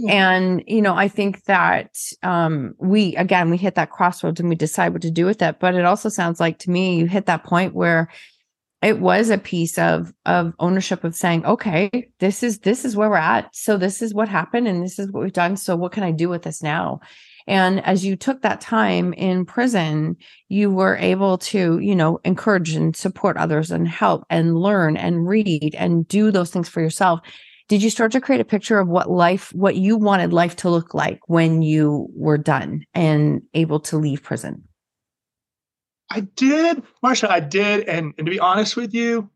[0.00, 0.12] Yeah.
[0.12, 4.54] and you know i think that um we again we hit that crossroads and we
[4.54, 7.26] decide what to do with it but it also sounds like to me you hit
[7.26, 8.08] that point where
[8.82, 13.10] it was a piece of of ownership of saying okay this is this is where
[13.10, 13.54] we're at.
[13.54, 15.56] So this is what happened and this is what we've done.
[15.56, 17.00] So what can i do with this now?
[17.46, 20.16] And as you took that time in prison
[20.48, 25.26] you were able to you know encourage and support others and help and learn and
[25.26, 27.20] read and do those things for yourself.
[27.68, 30.70] Did you start to create a picture of what life what you wanted life to
[30.70, 34.67] look like when you were done and able to leave prison
[36.10, 37.88] I did, Marsha, I did.
[37.88, 39.28] And, and to be honest with you,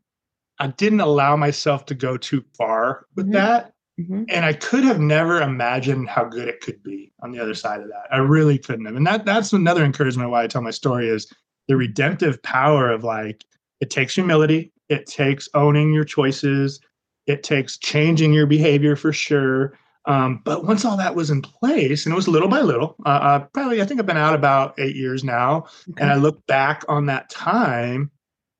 [0.59, 3.33] I didn't allow myself to go too far with mm-hmm.
[3.33, 3.73] that.
[3.99, 4.23] Mm-hmm.
[4.29, 7.81] And I could have never imagined how good it could be on the other side
[7.81, 8.05] of that.
[8.11, 8.95] I really couldn't have.
[8.95, 11.31] And that that's another encouragement why I tell my story is
[11.67, 13.45] the redemptive power of like
[13.81, 16.79] it takes humility, it takes owning your choices,
[17.27, 19.77] it takes changing your behavior for sure.
[20.05, 23.09] Um, but once all that was in place, and it was little by little, uh,
[23.09, 26.01] uh, probably I think I've been out about eight years now, okay.
[26.01, 28.11] and I look back on that time,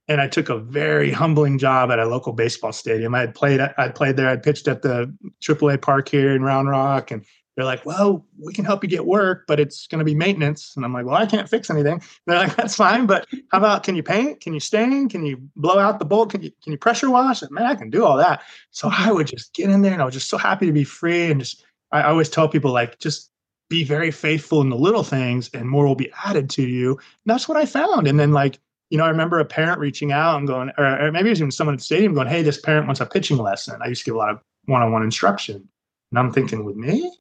[0.08, 3.14] and I took a very humbling job at a local baseball stadium.
[3.14, 6.70] I had played, I played there, I pitched at the AAA park here in Round
[6.70, 10.06] Rock, and they're like, well, we can help you get work, but it's going to
[10.06, 10.74] be maintenance.
[10.76, 11.94] And I'm like, well, I can't fix anything.
[11.94, 14.42] And they're like, that's fine, but how about can you paint?
[14.42, 15.08] Can you stain?
[15.08, 16.32] Can you blow out the bolt?
[16.32, 17.42] Can you can you pressure wash?
[17.42, 18.42] And, Man, I can do all that.
[18.72, 20.84] So I would just get in there, and I was just so happy to be
[20.84, 21.30] free.
[21.30, 23.30] And just I always tell people like, just
[23.70, 26.92] be very faithful in the little things, and more will be added to you.
[26.92, 28.08] And that's what I found.
[28.08, 31.12] And then like you know, I remember a parent reaching out and going, or, or
[31.12, 33.38] maybe it was even someone at the stadium going, "Hey, this parent wants a pitching
[33.38, 35.68] lesson." I used to give a lot of one-on-one instruction,
[36.12, 37.12] and I'm thinking, with me,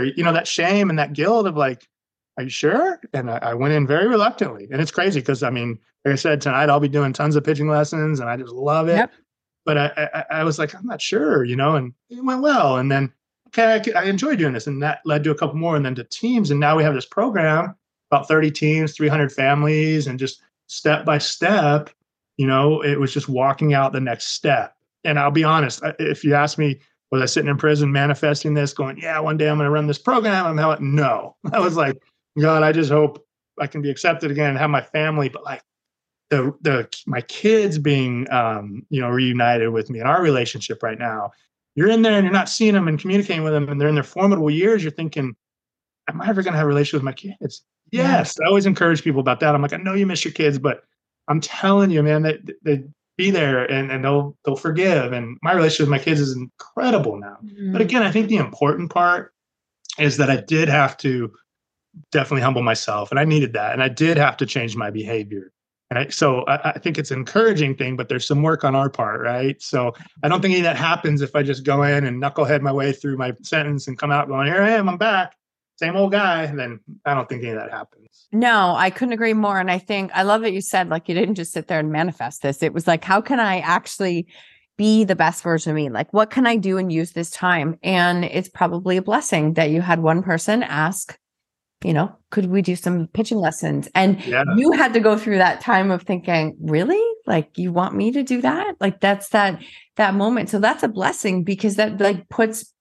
[0.00, 1.88] or, you know, that shame and that guilt of like,
[2.36, 5.50] "Are you sure?" And I, I went in very reluctantly, and it's crazy because I
[5.50, 8.52] mean, like I said tonight, I'll be doing tons of pitching lessons, and I just
[8.52, 8.96] love it.
[8.96, 9.12] Yep.
[9.66, 12.78] But I, I, I was like, I'm not sure, you know, and it went well,
[12.78, 13.12] and then
[13.48, 15.94] okay, I, I enjoy doing this, and that led to a couple more, and then
[15.96, 17.74] to teams, and now we have this program
[18.10, 21.90] about 30 teams, 300 families, and just step by step,
[22.36, 24.74] you know, it was just walking out the next step.
[25.04, 28.72] And I'll be honest, if you ask me, was I sitting in prison manifesting this,
[28.72, 30.46] going, yeah, one day I'm going to run this program?
[30.46, 31.36] I'm like, no.
[31.52, 31.96] I was like,
[32.38, 33.26] God, I just hope
[33.60, 35.28] I can be accepted again and have my family.
[35.28, 35.62] But like
[36.30, 40.98] the the my kids being um, you know reunited with me in our relationship right
[40.98, 41.32] now,
[41.74, 43.96] you're in there and you're not seeing them and communicating with them, and they're in
[43.96, 44.82] their formidable years.
[44.82, 45.34] You're thinking,
[46.08, 47.62] am I ever going to have a relationship with my kids?
[47.90, 49.54] Yes, I always encourage people about that.
[49.54, 50.84] I'm like, I know you miss your kids, but
[51.26, 52.84] I'm telling you, man, that they,
[53.20, 55.12] be there and, and they'll they'll forgive.
[55.12, 57.36] And my relationship with my kids is incredible now.
[57.44, 57.72] Mm-hmm.
[57.72, 59.34] But again, I think the important part
[59.98, 61.30] is that I did have to
[62.12, 65.52] definitely humble myself, and I needed that, and I did have to change my behavior.
[65.90, 68.76] And I, so I, I, think it's an encouraging thing, but there's some work on
[68.76, 69.60] our part, right?
[69.60, 72.60] So I don't think any of that happens if I just go in and knucklehead
[72.60, 75.36] my way through my sentence and come out going, "Here I am, I'm back."
[75.80, 78.28] Same old guy, and then I don't think any of that happens.
[78.32, 79.58] No, I couldn't agree more.
[79.58, 81.90] And I think I love that you said like you didn't just sit there and
[81.90, 82.62] manifest this.
[82.62, 84.26] It was like, how can I actually
[84.76, 85.88] be the best version of me?
[85.88, 87.78] Like, what can I do and use this time?
[87.82, 91.18] And it's probably a blessing that you had one person ask,
[91.82, 93.88] you know, could we do some pitching lessons?
[93.94, 94.44] And yeah.
[94.56, 97.02] you had to go through that time of thinking, really?
[97.26, 98.74] Like you want me to do that?
[98.80, 99.62] Like that's that
[99.96, 100.50] that moment.
[100.50, 102.72] So that's a blessing because that like puts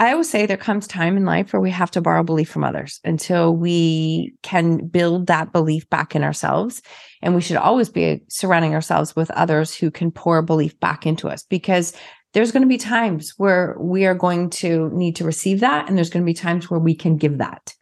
[0.00, 2.64] I always say there comes time in life where we have to borrow belief from
[2.64, 6.82] others until we can build that belief back in ourselves.
[7.22, 11.28] And we should always be surrounding ourselves with others who can pour belief back into
[11.28, 11.94] us because
[12.32, 15.88] there's going to be times where we are going to need to receive that.
[15.88, 17.72] And there's going to be times where we can give that.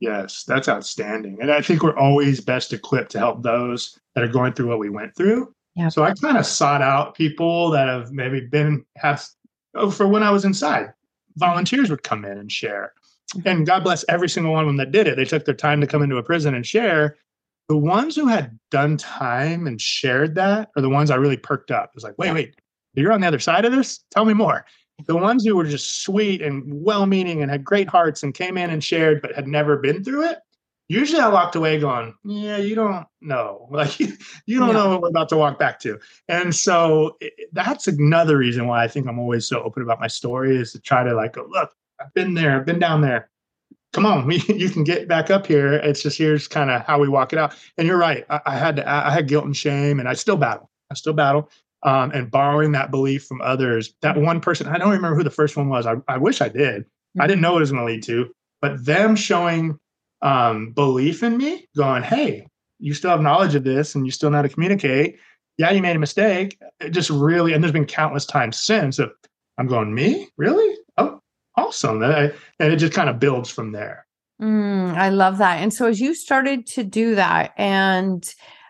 [0.00, 1.38] Yes, that's outstanding.
[1.40, 4.80] And I think we're always best equipped to help those that are going through what
[4.80, 5.54] we went through.
[5.76, 5.90] Yeah.
[5.90, 9.24] So I kind of sought out people that have maybe been have
[9.76, 10.92] oh, for when I was inside
[11.36, 12.92] volunteers would come in and share.
[13.34, 13.48] Mm-hmm.
[13.48, 15.16] And God bless every single one of them that did it.
[15.16, 17.16] They took their time to come into a prison and share.
[17.68, 21.70] The ones who had done time and shared that are the ones I really perked
[21.70, 21.86] up.
[21.86, 22.54] It was like, wait, wait,
[22.94, 24.04] you're on the other side of this?
[24.10, 24.66] Tell me more.
[25.06, 28.56] The ones who were just sweet and well meaning and had great hearts and came
[28.56, 30.38] in and shared but had never been through it,
[30.88, 33.68] usually I walked away going, yeah, you don't know.
[33.74, 34.16] Like you,
[34.48, 35.98] don't know what we're about to walk back to.
[36.28, 40.06] And so it, that's another reason why I think I'm always so open about my
[40.06, 43.30] story is to try to like, go, look, I've been there, I've been down there.
[43.92, 45.74] Come on, we, you can get back up here.
[45.74, 47.56] It's just here's kind of how we walk it out.
[47.78, 48.24] And you're right.
[48.30, 50.70] I, I, had to, I had guilt and shame, and I still battle.
[50.90, 51.50] I still battle.
[51.82, 53.92] Um, and borrowing that belief from others.
[54.00, 55.84] That one person, I don't remember who the first one was.
[55.84, 56.84] I, I wish I did.
[56.84, 57.20] Mm-hmm.
[57.20, 59.78] I didn't know what it was going to lead to, but them showing
[60.24, 62.48] um, belief in me, going, hey,
[62.80, 65.18] you still have knowledge of this and you still know how to communicate.
[65.58, 66.58] Yeah, you made a mistake.
[66.80, 69.12] It just really, and there's been countless times since of
[69.58, 70.28] I'm going, me?
[70.36, 70.76] Really?
[70.98, 71.20] Oh,
[71.56, 72.02] awesome.
[72.02, 74.04] And, and it just kind of builds from there.
[74.42, 75.62] Mm, I love that.
[75.62, 78.28] And so as you started to do that and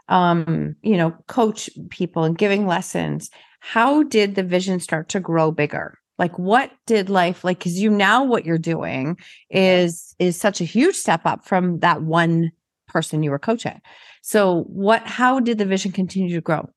[0.08, 5.50] um, you know, coach people and giving lessons, how did the vision start to grow
[5.50, 5.98] bigger?
[6.18, 9.16] Like what did life like because you now what you're doing
[9.50, 12.52] is is such a huge step up from that one
[12.88, 13.80] person you were coaching.
[14.22, 16.68] So what how did the vision continue to grow?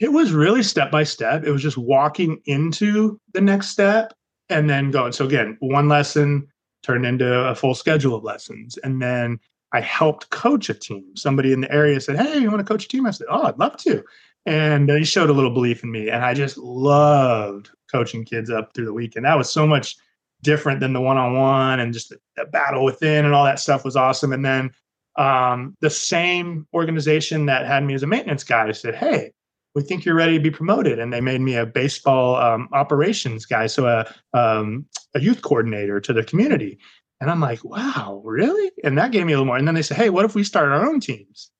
[0.00, 1.44] It was really step by step.
[1.44, 4.12] It was just walking into the next step
[4.48, 5.12] and then going.
[5.12, 6.48] So again one lesson
[6.82, 8.78] turned into a full schedule of lessons.
[8.78, 9.38] And then
[9.74, 11.04] i helped coach a team.
[11.16, 13.06] Somebody in the area said hey you want to coach a team?
[13.06, 14.02] I said oh i'd love to.
[14.44, 16.10] And they showed a little belief in me.
[16.10, 19.16] And i just loved coaching kids up through the week.
[19.16, 19.96] And that was so much
[20.42, 23.94] different than the one-on-one and just the, the battle within and all that stuff was
[23.94, 24.32] awesome.
[24.32, 24.70] And then
[25.16, 29.32] um, the same organization that had me as a maintenance guy said, Hey,
[29.74, 30.98] we think you're ready to be promoted.
[30.98, 33.66] And they made me a baseball um, operations guy.
[33.66, 36.78] So a, um, a youth coordinator to the community.
[37.20, 38.72] And I'm like, wow, really?
[38.82, 39.56] And that gave me a little more.
[39.56, 41.50] And then they said, Hey, what if we start our own teams?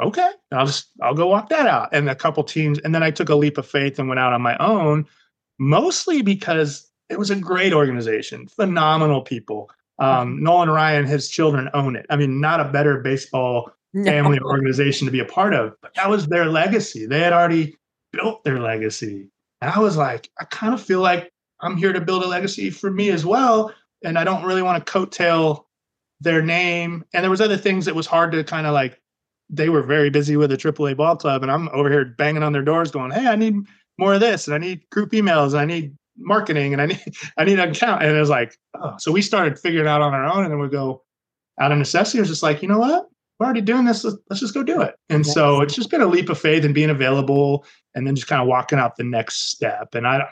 [0.00, 1.88] Okay, I'll just I'll go walk that out.
[1.92, 4.34] And a couple teams, and then I took a leap of faith and went out
[4.34, 5.06] on my own
[5.58, 9.70] mostly because it was a great organization, phenomenal people.
[9.98, 12.06] Um, Nolan Ryan, his children own it.
[12.10, 13.70] I mean, not a better baseball
[14.04, 14.46] family no.
[14.46, 17.06] organization to be a part of, but that was their legacy.
[17.06, 17.76] They had already
[18.12, 19.30] built their legacy.
[19.62, 22.68] And I was like, I kind of feel like I'm here to build a legacy
[22.68, 23.72] for me as well.
[24.04, 25.64] And I don't really want to coattail
[26.20, 27.04] their name.
[27.14, 29.00] And there was other things that was hard to kind of like
[29.48, 32.52] they were very busy with a AAA ball club, and I'm over here banging on
[32.52, 33.54] their doors, going, "Hey, I need
[33.98, 37.02] more of this, and I need group emails, and I need marketing, and I need
[37.36, 38.94] I need an account." And it was like, oh.
[38.98, 41.02] so we started figuring out on our own, and then we go
[41.60, 42.18] out of necessity.
[42.18, 43.06] It was just like, you know what?
[43.38, 44.04] We're already doing this.
[44.04, 44.94] Let's, let's just go do it.
[45.10, 45.34] And yes.
[45.34, 48.42] so it's just been a leap of faith and being available, and then just kind
[48.42, 49.94] of walking out the next step.
[49.94, 50.26] And I,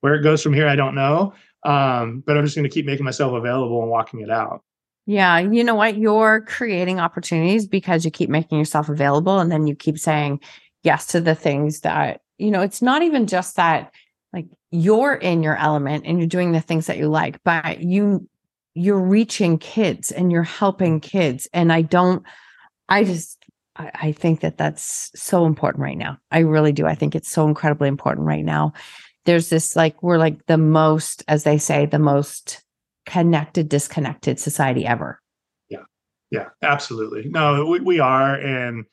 [0.00, 1.34] where it goes from here, I don't know.
[1.64, 4.62] Um, but I'm just going to keep making myself available and walking it out.
[5.06, 5.38] Yeah.
[5.38, 5.96] You know what?
[5.96, 10.40] You're creating opportunities because you keep making yourself available and then you keep saying
[10.82, 13.92] yes to the things that, you know, it's not even just that
[14.32, 18.28] like you're in your element and you're doing the things that you like, but you,
[18.74, 21.48] you're reaching kids and you're helping kids.
[21.52, 22.24] And I don't,
[22.88, 23.44] I just,
[23.76, 26.18] I, I think that that's so important right now.
[26.30, 26.86] I really do.
[26.86, 28.72] I think it's so incredibly important right now.
[29.26, 32.64] There's this like, we're like the most, as they say, the most
[33.06, 35.20] connected, disconnected society ever.
[35.68, 35.82] Yeah.
[36.30, 37.28] Yeah, absolutely.
[37.28, 38.34] No, we, we are.
[38.34, 38.84] And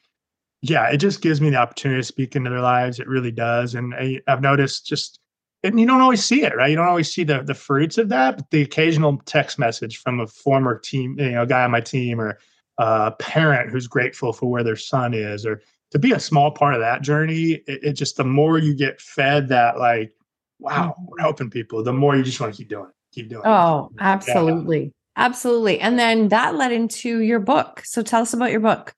[0.69, 2.99] yeah, it just gives me the opportunity to speak into their lives.
[2.99, 3.75] It really does.
[3.75, 5.19] And I, I've noticed just,
[5.63, 6.69] and you don't always see it, right?
[6.69, 10.19] You don't always see the the fruits of that, but the occasional text message from
[10.19, 12.37] a former team, you know, a guy on my team or
[12.77, 15.61] a parent who's grateful for where their son is, or
[15.91, 19.01] to be a small part of that journey, it, it just the more you get
[19.01, 20.13] fed that like,
[20.59, 21.21] wow, we're mm-hmm.
[21.21, 23.97] helping people, the more you just want to keep doing it keep doing oh, it.
[23.99, 24.83] absolutely.
[24.83, 24.89] Yeah.
[25.19, 25.79] Absolutely.
[25.79, 27.81] And then that led into your book.
[27.83, 28.93] So tell us about your book.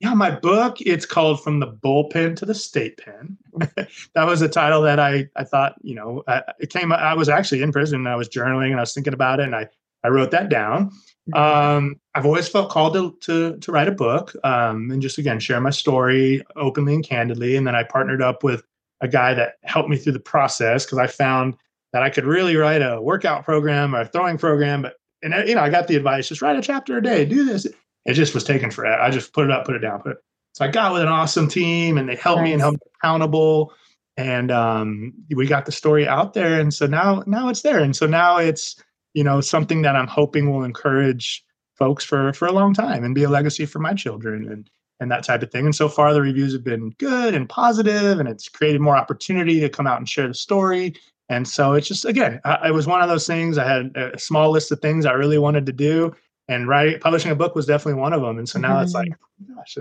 [0.00, 3.38] Yeah, my book, it's called From the Bullpen to the State Pen.
[4.14, 7.28] that was a title that I I thought, you know, I, it came I was
[7.28, 9.68] actually in prison and I was journaling and I was thinking about it and I
[10.04, 10.90] I wrote that down.
[11.30, 11.34] Mm-hmm.
[11.34, 15.40] Um, I've always felt called to, to, to write a book um, and just again
[15.40, 17.56] share my story openly and candidly.
[17.56, 18.62] And then I partnered up with
[19.00, 21.56] a guy that helped me through the process because I found
[21.92, 24.82] that I could really write a workout program or a throwing program.
[24.82, 27.44] But and you know, I got the advice: just write a chapter a day, do
[27.44, 27.66] this.
[28.06, 29.00] It just was taken forever.
[29.00, 30.18] I just put it up, put it down, put it.
[30.52, 32.46] So I got with an awesome team, and they helped nice.
[32.46, 33.72] me and helped me accountable.
[34.16, 37.94] And um, we got the story out there, and so now now it's there, and
[37.94, 38.76] so now it's
[39.12, 41.44] you know something that I'm hoping will encourage
[41.74, 45.10] folks for for a long time and be a legacy for my children and and
[45.10, 45.66] that type of thing.
[45.66, 49.60] And so far, the reviews have been good and positive, and it's created more opportunity
[49.60, 50.94] to come out and share the story
[51.28, 53.58] and so it's just again, I, it was one of those things.
[53.58, 56.14] I had a small list of things I really wanted to do,
[56.48, 58.38] and writing, publishing a book was definitely one of them.
[58.38, 58.84] And so now mm-hmm.
[58.84, 59.54] it's like, mm-hmm.
[59.54, 59.76] gosh,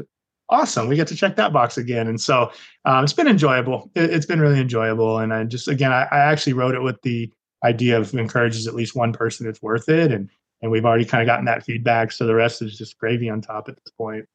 [0.50, 2.08] awesome, we get to check that box again.
[2.08, 2.52] And so
[2.86, 3.90] um, it's been enjoyable.
[3.96, 5.20] It, has been really enjoyable.
[5.20, 7.32] And I just again, I, I actually wrote it with the
[7.64, 10.30] idea of encourages at least one person that's worth it, and
[10.62, 12.12] and we've already kind of gotten that feedback.
[12.12, 14.26] So the rest is just gravy on top at this point.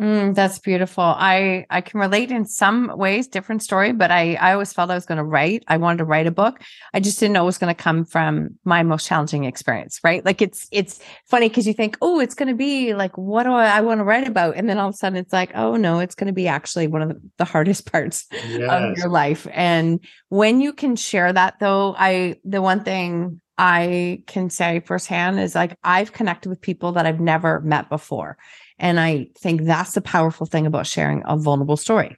[0.00, 1.04] Mm, that's beautiful.
[1.04, 4.94] I I can relate in some ways, different story, but I I always felt I
[4.94, 5.62] was going to write.
[5.68, 6.58] I wanted to write a book.
[6.94, 10.24] I just didn't know it was going to come from my most challenging experience, right?
[10.24, 13.52] Like it's it's funny because you think, oh, it's going to be like what do
[13.52, 15.76] I, I want to write about, and then all of a sudden it's like, oh
[15.76, 18.70] no, it's going to be actually one of the, the hardest parts yes.
[18.70, 19.46] of your life.
[19.52, 25.38] And when you can share that, though, I the one thing I can say firsthand
[25.38, 28.38] is like I've connected with people that I've never met before.
[28.80, 32.16] And I think that's the powerful thing about sharing a vulnerable story.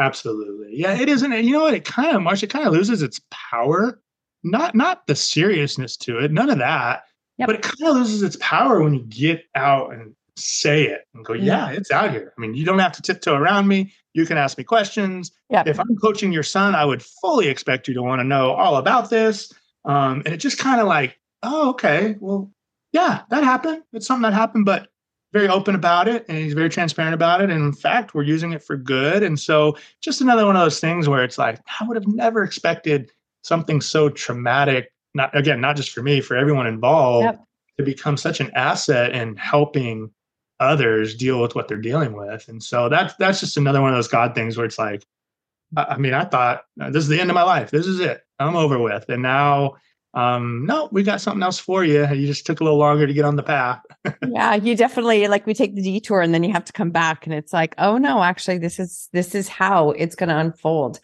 [0.00, 0.70] Absolutely.
[0.72, 1.32] Yeah, it isn't.
[1.44, 1.74] You know what?
[1.74, 4.00] It kind of, Marsh, it kind of loses its power.
[4.42, 7.04] Not not the seriousness to it, none of that.
[7.38, 7.46] Yep.
[7.46, 11.24] But it kind of loses its power when you get out and say it and
[11.24, 12.32] go, yeah, yeah, it's out here.
[12.36, 13.92] I mean, you don't have to tiptoe around me.
[14.14, 15.30] You can ask me questions.
[15.50, 15.68] Yep.
[15.68, 18.76] If I'm coaching your son, I would fully expect you to want to know all
[18.76, 19.52] about this.
[19.84, 22.50] Um, and it just kind of like, oh, okay, well,
[22.92, 23.82] yeah, that happened.
[23.92, 24.88] It's something that happened, but
[25.32, 27.50] very open about it and he's very transparent about it.
[27.50, 29.22] And in fact, we're using it for good.
[29.22, 32.42] And so just another one of those things where it's like, I would have never
[32.42, 33.10] expected
[33.42, 37.44] something so traumatic, not again, not just for me, for everyone involved, yep.
[37.78, 40.10] to become such an asset in helping
[40.60, 42.46] others deal with what they're dealing with.
[42.48, 45.04] And so that's that's just another one of those God things where it's like,
[45.76, 47.70] I mean, I thought this is the end of my life.
[47.70, 48.22] This is it.
[48.38, 49.08] I'm over with.
[49.08, 49.76] And now
[50.14, 52.06] um, no, we got something else for you.
[52.08, 53.80] You just took a little longer to get on the path.
[54.28, 57.26] yeah, you definitely like we take the detour and then you have to come back
[57.26, 61.00] and it's like, oh no, actually this is this is how it's gonna unfold.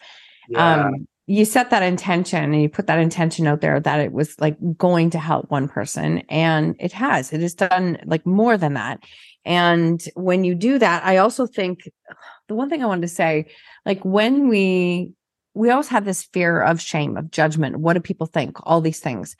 [0.47, 0.85] Yeah.
[0.85, 4.35] Um you set that intention and you put that intention out there that it was
[4.39, 8.73] like going to help one person and it has it has done like more than
[8.73, 9.03] that
[9.45, 11.87] and when you do that i also think
[12.47, 13.45] the one thing i wanted to say
[13.85, 15.13] like when we
[15.53, 17.79] we always have this fear of shame, of judgment.
[17.79, 18.57] What do people think?
[18.63, 19.35] All these things.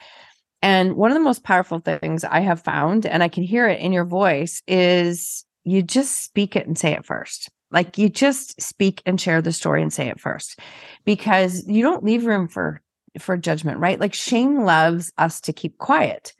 [0.62, 3.80] And one of the most powerful things I have found, and I can hear it
[3.80, 7.48] in your voice, is you just speak it and say it first.
[7.70, 10.58] Like you just speak and share the story and say it first
[11.04, 12.82] because you don't leave room for
[13.18, 13.98] for judgment, right?
[13.98, 16.32] Like shame loves us to keep quiet.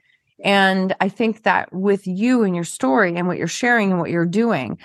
[0.42, 4.10] And I think that with you and your story and what you're sharing and what
[4.10, 4.78] you're doing,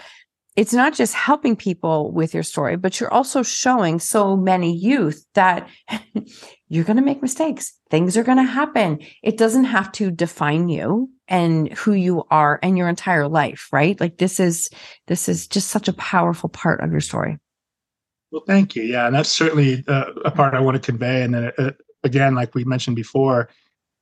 [0.55, 5.25] it's not just helping people with your story, but you're also showing so many youth
[5.33, 5.67] that
[6.69, 7.73] you're going to make mistakes.
[7.89, 8.99] Things are going to happen.
[9.21, 13.99] It doesn't have to define you and who you are and your entire life, right?
[13.99, 14.69] Like this is
[15.07, 17.37] this is just such a powerful part of your story.
[18.31, 18.83] Well, thank you.
[18.83, 21.23] Yeah, and that's certainly uh, a part I want to convey.
[21.23, 21.71] And then uh,
[22.03, 23.49] again, like we mentioned before,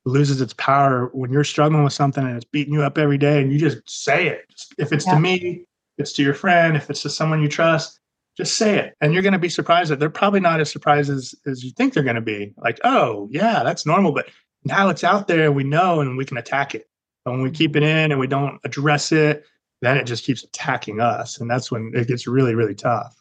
[0.05, 3.41] loses its power when you're struggling with something and it's beating you up every day,
[3.41, 4.45] and you just say it.
[4.77, 5.15] If it's yeah.
[5.15, 5.65] to me,
[5.97, 7.99] it's to your friend, if it's to someone you trust,
[8.35, 8.95] just say it.
[9.01, 11.71] And you're going to be surprised that they're probably not as surprised as, as you
[11.71, 12.53] think they're going to be.
[12.57, 14.11] Like, oh, yeah, that's normal.
[14.11, 14.27] But
[14.63, 16.87] now it's out there, we know, and we can attack it.
[17.25, 19.45] But when we keep it in and we don't address it,
[19.81, 21.39] then it just keeps attacking us.
[21.39, 23.15] And that's when it gets really, really tough.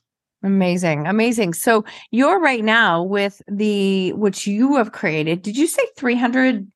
[0.45, 1.07] Amazing.
[1.07, 1.55] Amazing.
[1.55, 5.43] So you're right now with the, which you have created.
[5.43, 6.67] Did you say 300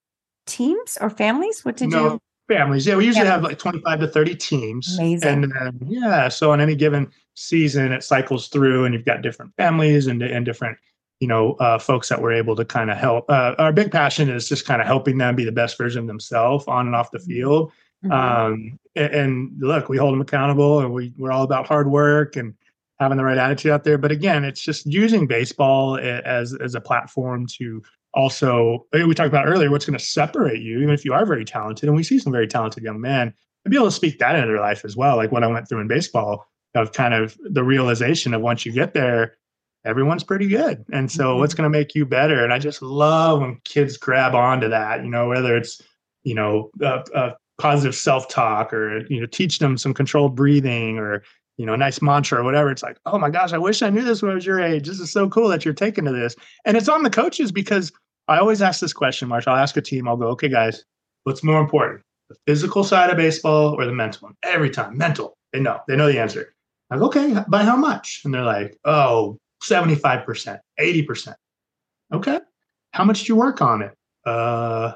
[0.46, 1.64] teams or families?
[1.64, 2.20] What did no, you?
[2.48, 2.86] Families.
[2.86, 4.98] Yeah, we usually have like 25 to 30 teams.
[4.98, 5.28] Amazing.
[5.28, 9.52] And then, yeah, so on any given season, it cycles through and you've got different
[9.56, 10.78] families and, and different,
[11.20, 13.28] you know, uh, folks that we're able to kind of help.
[13.28, 16.06] Uh, our big passion is just kind of helping them be the best version of
[16.06, 17.72] themselves on and off the field.
[18.04, 18.12] Mm-hmm.
[18.12, 22.36] Um, and, and, look, we hold them accountable and we, we're all about hard work
[22.36, 22.54] and
[23.00, 23.98] having the right attitude out there.
[23.98, 27.82] But again, it's just using baseball as, as a platform to
[28.16, 31.44] also we talked about earlier what's going to separate you even if you are very
[31.44, 34.34] talented and we see some very talented young men to be able to speak that
[34.34, 37.36] into their life as well like what i went through in baseball of kind of
[37.42, 39.36] the realization of once you get there
[39.84, 41.40] everyone's pretty good and so mm-hmm.
[41.40, 45.04] what's going to make you better and i just love when kids grab onto that
[45.04, 45.82] you know whether it's
[46.24, 51.22] you know a, a positive self-talk or you know teach them some controlled breathing or
[51.56, 52.70] you know, a nice mantra or whatever.
[52.70, 54.86] It's like, oh my gosh, I wish I knew this when I was your age.
[54.86, 56.36] This is so cool that you're taking to this.
[56.64, 57.92] And it's on the coaches because
[58.28, 59.46] I always ask this question, Marsh.
[59.46, 60.84] I'll ask a team, I'll go, okay, guys,
[61.24, 64.34] what's more important, the physical side of baseball or the mental one?
[64.42, 65.36] Every time, mental.
[65.52, 66.54] They know, they know the answer.
[66.90, 68.22] I go, okay, by how much?
[68.24, 71.34] And they're like, oh, 75%, 80%.
[72.12, 72.40] Okay.
[72.92, 73.92] How much do you work on it?
[74.24, 74.94] Uh,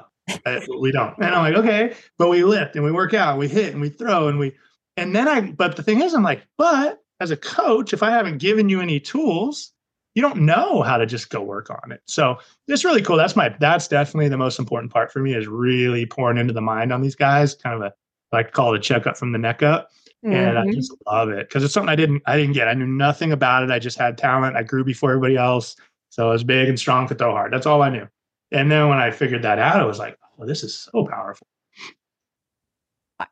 [0.79, 1.15] we don't.
[1.17, 3.89] And I'm like, okay, but we lift and we work out, we hit and we
[3.89, 4.55] throw and we,
[4.97, 8.11] and then I, but the thing is, I'm like, but as a coach, if I
[8.11, 9.73] haven't given you any tools,
[10.13, 12.01] you don't know how to just go work on it.
[12.05, 12.37] So
[12.67, 13.17] it's really cool.
[13.17, 16.61] That's my that's definitely the most important part for me is really pouring into the
[16.61, 17.93] mind on these guys, kind of a
[18.31, 19.89] like call it a checkup from the neck up.
[20.25, 20.35] Mm-hmm.
[20.35, 20.73] And I mm-hmm.
[20.73, 22.67] just love it because it's something I didn't I didn't get.
[22.67, 23.71] I knew nothing about it.
[23.71, 24.55] I just had talent.
[24.55, 25.75] I grew before everybody else.
[26.09, 27.53] So I was big and strong, could throw hard.
[27.53, 28.07] That's all I knew.
[28.51, 31.47] And then when I figured that out, I was like, oh, this is so powerful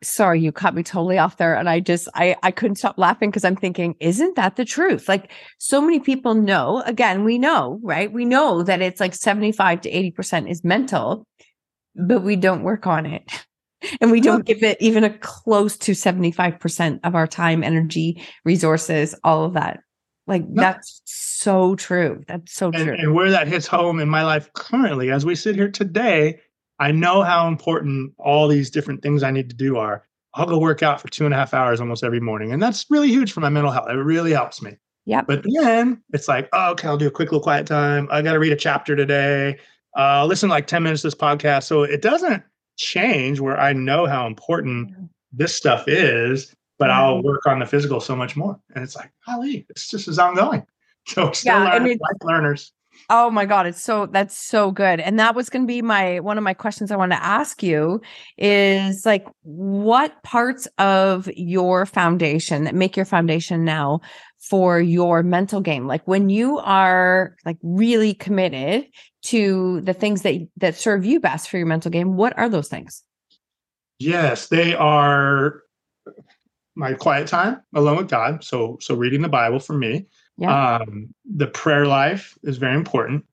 [0.01, 3.29] sorry you caught me totally off there and i just i i couldn't stop laughing
[3.29, 5.07] because i'm thinking isn't that the truth?
[5.07, 8.11] Like so many people know again we know right?
[8.11, 11.25] We know that it's like 75 to 80% is mental
[11.95, 13.23] but we don't work on it.
[14.01, 19.15] And we don't give it even a close to 75% of our time energy resources
[19.23, 19.79] all of that.
[20.27, 22.21] Like that's so true.
[22.27, 22.93] That's so and, true.
[22.93, 26.39] and where that hits home in my life currently as we sit here today
[26.79, 30.05] I know how important all these different things I need to do are.
[30.35, 32.53] I'll go work out for two and a half hours almost every morning.
[32.53, 33.89] And that's really huge for my mental health.
[33.89, 34.77] It really helps me.
[35.05, 35.21] Yeah.
[35.21, 38.07] But then it's like, oh, okay, I'll do a quick little quiet time.
[38.11, 39.57] I got to read a chapter today.
[39.97, 41.63] Uh, listen like 10 minutes to this podcast.
[41.63, 42.43] So it doesn't
[42.77, 44.93] change where I know how important
[45.33, 48.59] this stuff is, but I'll work on the physical so much more.
[48.75, 50.65] And it's like, golly, it's just as ongoing.
[51.07, 52.71] So still yeah, learn, life learners.
[53.11, 54.99] Oh my god, it's so that's so good.
[54.99, 57.63] And that was going to be my one of my questions I want to ask
[57.63, 58.01] you
[58.37, 64.01] is like what parts of your foundation that make your foundation now
[64.39, 65.87] for your mental game?
[65.87, 68.85] Like when you are like really committed
[69.23, 72.67] to the things that that serve you best for your mental game, what are those
[72.67, 73.03] things?
[73.97, 75.63] Yes, they are
[76.75, 78.43] my quiet time alone with God.
[78.43, 80.05] So so reading the Bible for me
[80.39, 80.77] yeah.
[80.77, 83.25] Um, the prayer life is very important.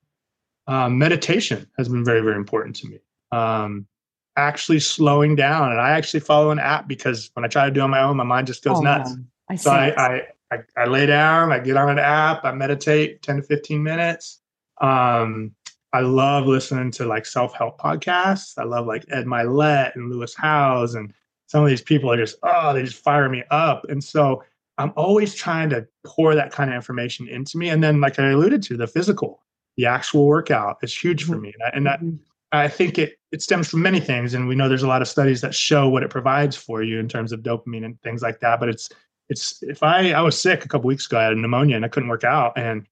[0.67, 2.99] Um, meditation has been very, very important to me.
[3.31, 3.87] Um,
[4.35, 7.79] actually slowing down, and I actually follow an app because when I try to do
[7.79, 9.11] it on my own, my mind just goes oh, nuts.
[9.49, 13.21] I so I, I, I, I lay down, I get on an app, I meditate
[13.21, 14.41] ten to fifteen minutes.
[14.81, 15.55] Um,
[15.93, 18.57] I love listening to like self help podcasts.
[18.57, 21.13] I love like Ed Mylett and Lewis Howes, and
[21.47, 23.85] some of these people are just oh, they just fire me up.
[23.89, 24.43] And so
[24.77, 27.69] I'm always trying to pour that kind of information into me.
[27.69, 29.43] And then, like I alluded to, the physical,
[29.75, 31.41] the actual workout is huge for mm-hmm.
[31.41, 31.53] me.
[31.73, 32.17] And, that, mm-hmm.
[32.51, 35.07] I think it it stems from many things, and we know there's a lot of
[35.07, 38.39] studies that show what it provides for you in terms of dopamine and things like
[38.39, 38.59] that.
[38.59, 38.89] But it's
[39.29, 41.89] it's if I I was sick a couple weeks ago, I had pneumonia and I
[41.89, 42.87] couldn't work out, and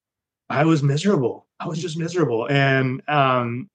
[0.50, 1.48] I was miserable.
[1.60, 3.70] I was just miserable, and um,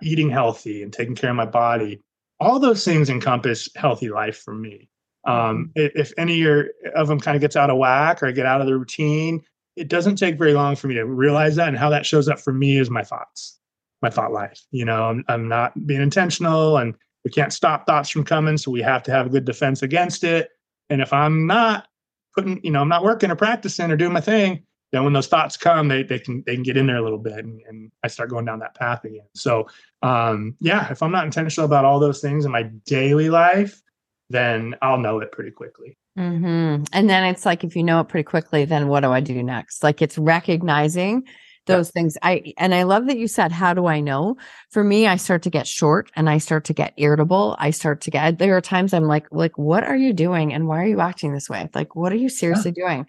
[0.00, 2.00] eating healthy and taking care of my body,
[2.40, 4.88] all those things encompass healthy life for me.
[5.24, 5.98] Um, mm-hmm.
[5.98, 6.46] if any
[6.94, 9.42] of them kind of gets out of whack or get out of the routine,
[9.76, 11.68] it doesn't take very long for me to realize that.
[11.68, 13.58] And how that shows up for me is my thoughts,
[14.02, 14.60] my thought life.
[14.70, 16.94] You know, I'm, I'm not being intentional and
[17.24, 18.56] we can't stop thoughts from coming.
[18.56, 20.50] So we have to have a good defense against it.
[20.90, 21.86] And if I'm not
[22.34, 24.62] putting, you know, I'm not working or practicing or doing my thing,
[24.92, 27.18] then when those thoughts come, they they can they can get in there a little
[27.18, 29.26] bit, and, and I start going down that path again.
[29.34, 29.68] So
[30.02, 33.82] um, yeah, if I'm not intentional about all those things in my daily life,
[34.30, 35.96] then I'll know it pretty quickly.
[36.18, 36.84] Mm-hmm.
[36.92, 39.42] And then it's like if you know it pretty quickly, then what do I do
[39.42, 39.82] next?
[39.82, 41.24] Like it's recognizing
[41.66, 41.92] those yeah.
[41.92, 42.18] things.
[42.22, 44.36] I and I love that you said, "How do I know?"
[44.70, 47.54] For me, I start to get short and I start to get irritable.
[47.58, 48.38] I start to get.
[48.38, 50.52] There are times I'm like, "Like, what are you doing?
[50.52, 51.68] And why are you acting this way?
[51.74, 52.88] Like, what are you seriously yeah.
[52.88, 53.06] doing?"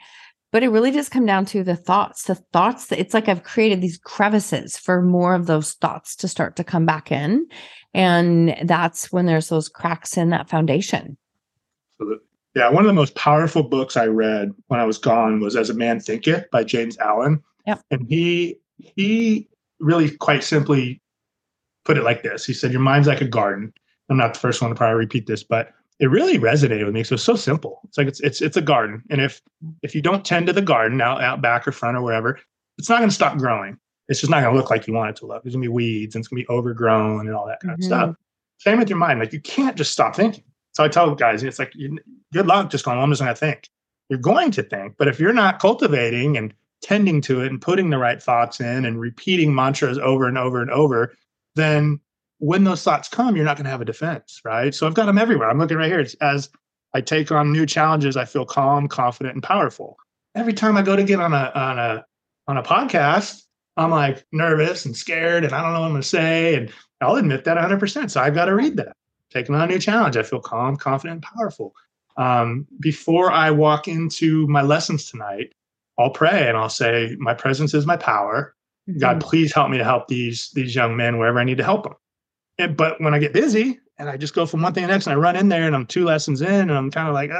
[0.51, 3.43] But it really does come down to the thoughts the thoughts that it's like i've
[3.43, 7.47] created these crevices for more of those thoughts to start to come back in.
[7.93, 11.17] And that's when there's those cracks in that foundation.
[12.55, 15.69] Yeah one of the most powerful books i read when i was gone was as
[15.69, 17.41] a man thinketh by james allen.
[17.67, 17.81] Yep.
[17.91, 19.47] and he he
[19.79, 21.01] really quite simply
[21.85, 22.45] put it like this.
[22.45, 23.73] He said your mind's like a garden.
[24.09, 27.03] I'm not the first one to probably repeat this but it really resonated with me.
[27.03, 27.81] So it's so simple.
[27.85, 29.41] It's like it's it's it's a garden, and if
[29.83, 32.39] if you don't tend to the garden out out back or front or wherever,
[32.77, 33.77] it's not going to stop growing.
[34.07, 35.43] It's just not going to look like you want it to look.
[35.43, 37.73] There's going to be weeds and it's going to be overgrown and all that kind
[37.73, 37.81] mm-hmm.
[37.81, 38.15] of stuff.
[38.57, 39.19] Same with your mind.
[39.19, 40.43] Like you can't just stop thinking.
[40.73, 41.99] So I tell guys, it's like you,
[42.33, 42.97] good luck just going.
[42.97, 43.69] Well, I'm just going to think.
[44.09, 47.91] You're going to think, but if you're not cultivating and tending to it and putting
[47.91, 51.13] the right thoughts in and repeating mantras over and over and over,
[51.55, 51.99] then
[52.39, 54.73] when those thoughts come, you're not going to have a defense, right?
[54.73, 55.49] So I've got them everywhere.
[55.49, 55.99] I'm looking right here.
[55.99, 56.49] It's as
[56.93, 59.97] I take on new challenges, I feel calm, confident, and powerful.
[60.35, 62.05] Every time I go to get on a on a
[62.47, 63.43] on a podcast,
[63.77, 66.55] I'm like nervous and scared, and I don't know what I'm going to say.
[66.55, 66.71] And
[67.01, 68.09] I'll admit that 100%.
[68.09, 68.95] So I've got to read that.
[69.31, 71.73] Taking on a new challenge, I feel calm, confident, and powerful.
[72.17, 75.53] Um, before I walk into my lessons tonight,
[75.97, 78.55] I'll pray and I'll say, "My presence is my power.
[78.97, 79.29] God, mm-hmm.
[79.29, 81.93] please help me to help these these young men wherever I need to help them."
[82.59, 84.93] And, but when I get busy and I just go from one thing to the
[84.93, 87.13] next and I run in there and I'm two lessons in and I'm kind of
[87.13, 87.31] like,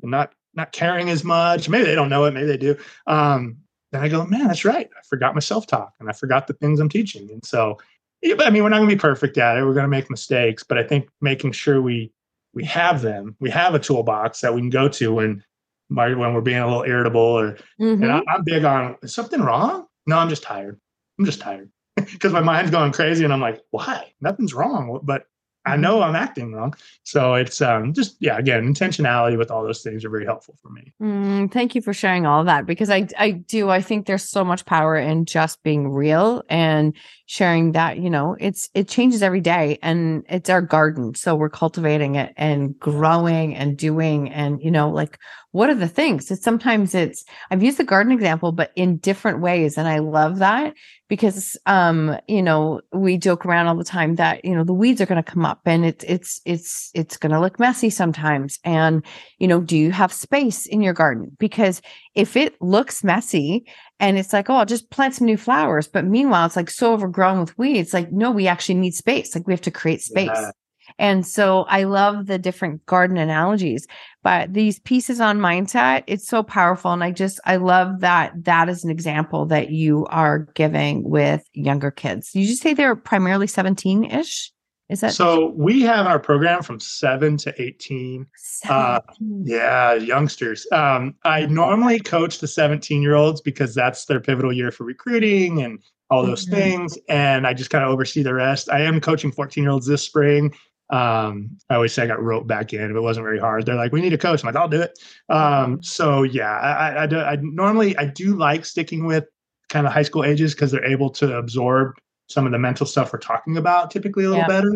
[0.00, 1.68] not not caring as much.
[1.68, 2.76] Maybe they don't know it, maybe they do.
[3.08, 3.58] Um,
[3.90, 4.88] then I go, man, that's right.
[4.96, 7.28] I forgot my self talk and I forgot the things I'm teaching.
[7.30, 7.78] And so,
[8.24, 9.64] I mean, we're not going to be perfect at it.
[9.64, 12.12] We're going to make mistakes, but I think making sure we
[12.54, 15.42] we have them, we have a toolbox that we can go to when
[15.88, 17.58] when we're being a little irritable or.
[17.80, 18.04] Mm-hmm.
[18.04, 19.86] And I, I'm big on is something wrong?
[20.06, 20.80] No, I'm just tired.
[21.18, 21.70] I'm just tired
[22.12, 24.12] because my mind's going crazy and I'm like, why?
[24.20, 25.00] Nothing's wrong.
[25.02, 25.26] But
[25.66, 25.80] I mm-hmm.
[25.80, 26.74] know I'm acting wrong.
[27.04, 30.70] So it's um, just, yeah, again, intentionality with all those things are very helpful for
[30.70, 30.92] me.
[31.02, 34.44] Mm, thank you for sharing all that because I, I do, I think there's so
[34.44, 36.94] much power in just being real and
[37.26, 41.14] sharing that, you know, it's, it changes every day and it's our garden.
[41.14, 45.18] So we're cultivating it and growing and doing and, you know, like
[45.54, 46.32] what are the things?
[46.32, 49.78] It's sometimes it's I've used the garden example, but in different ways.
[49.78, 50.74] And I love that
[51.08, 55.00] because um, you know, we joke around all the time that, you know, the weeds
[55.00, 58.58] are gonna come up and it's it's it's it's gonna look messy sometimes.
[58.64, 59.04] And,
[59.38, 61.30] you know, do you have space in your garden?
[61.38, 61.80] Because
[62.16, 63.64] if it looks messy
[64.04, 65.88] and it's like, oh, I'll just plant some new flowers.
[65.88, 67.94] But meanwhile, it's like so overgrown with weeds.
[67.94, 69.34] Like, no, we actually need space.
[69.34, 70.28] Like we have to create space.
[70.30, 70.50] Yeah.
[70.98, 73.86] And so I love the different garden analogies,
[74.22, 76.92] but these pieces on mindset, it's so powerful.
[76.92, 81.42] And I just, I love that that is an example that you are giving with
[81.54, 82.32] younger kids.
[82.32, 84.52] Did you just say they're primarily 17 ish?
[84.90, 85.52] Is that so?
[85.56, 88.26] We have our program from seven to 18.
[88.36, 88.68] 17.
[88.68, 89.00] Uh,
[89.42, 90.66] yeah, youngsters.
[90.72, 95.62] Um, I normally coach the 17 year olds because that's their pivotal year for recruiting
[95.62, 95.78] and
[96.10, 96.54] all those mm-hmm.
[96.54, 96.98] things.
[97.08, 98.68] And I just kind of oversee the rest.
[98.70, 100.52] I am coaching 14 year olds this spring
[100.90, 103.64] um, I always say I got roped back in if it wasn't very hard.
[103.64, 104.42] They're like, we need a coach.
[104.42, 104.98] I'm like, I'll do it.
[105.28, 109.24] Um, so yeah, I, I, I, I normally I do like sticking with
[109.70, 111.94] kind of high school ages because they're able to absorb
[112.28, 114.48] some of the mental stuff we're talking about typically a little yeah.
[114.48, 114.74] better.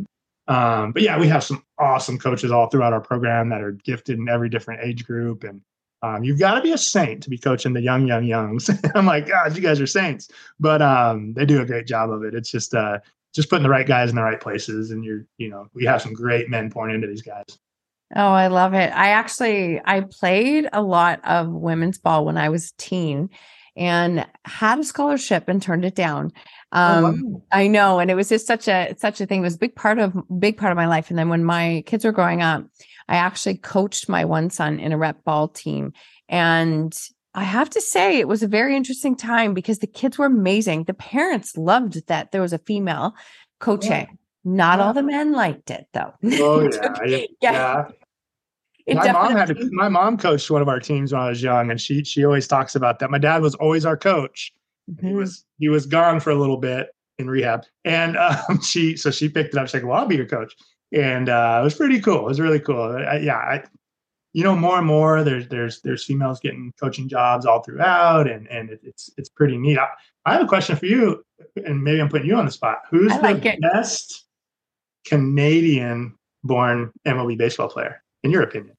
[0.48, 4.18] Um, but yeah, we have some awesome coaches all throughout our program that are gifted
[4.18, 5.44] in every different age group.
[5.44, 5.60] And
[6.02, 8.70] um, you've got to be a saint to be coaching the young, young, youngs.
[8.94, 10.28] I'm like, God, you guys are saints,
[10.58, 12.34] but um, they do a great job of it.
[12.34, 12.98] It's just uh,
[13.34, 16.00] just putting the right guys in the right places and you're you know we have
[16.00, 17.58] some great men pouring into these guys
[18.16, 18.90] Oh, I love it.
[18.94, 23.28] I actually I played a lot of women's ball when I was a teen
[23.76, 26.32] and had a scholarship and turned it down.
[26.72, 27.42] Oh, Um, wow.
[27.52, 29.40] I know, and it was just such a such a thing.
[29.40, 31.10] It was a big part of big part of my life.
[31.10, 32.64] And then when my kids were growing up,
[33.08, 35.92] I actually coached my one son in a rep ball team,
[36.28, 36.96] and
[37.34, 40.84] I have to say it was a very interesting time because the kids were amazing.
[40.84, 43.14] The parents loved that there was a female
[43.60, 44.18] coaching.
[44.44, 46.12] Not all the men liked it though.
[46.40, 47.18] Oh yeah, yeah.
[47.40, 47.52] yeah.
[47.52, 47.84] yeah.
[48.86, 51.42] it my mom had to, my mom coached one of our teams when I was
[51.42, 53.10] young, and she she always talks about that.
[53.10, 54.52] My dad was always our coach.
[55.00, 55.16] He Mhm.
[55.16, 59.28] was he was gone for a little bit in rehab, and um, she so she
[59.28, 59.66] picked it up.
[59.66, 60.54] She's like, "Well, I'll be your coach,"
[60.92, 62.20] and uh, it was pretty cool.
[62.20, 62.82] It was really cool.
[62.96, 63.64] I, yeah, I,
[64.32, 68.48] you know, more and more there's there's there's females getting coaching jobs all throughout, and
[68.48, 69.78] and it, it's it's pretty neat.
[69.78, 69.88] I,
[70.24, 71.22] I have a question for you,
[71.66, 72.78] and maybe I'm putting you on the spot.
[72.90, 73.60] Who's like the it.
[73.60, 74.24] best
[75.06, 78.74] Canadian-born MLB baseball player, in your opinion?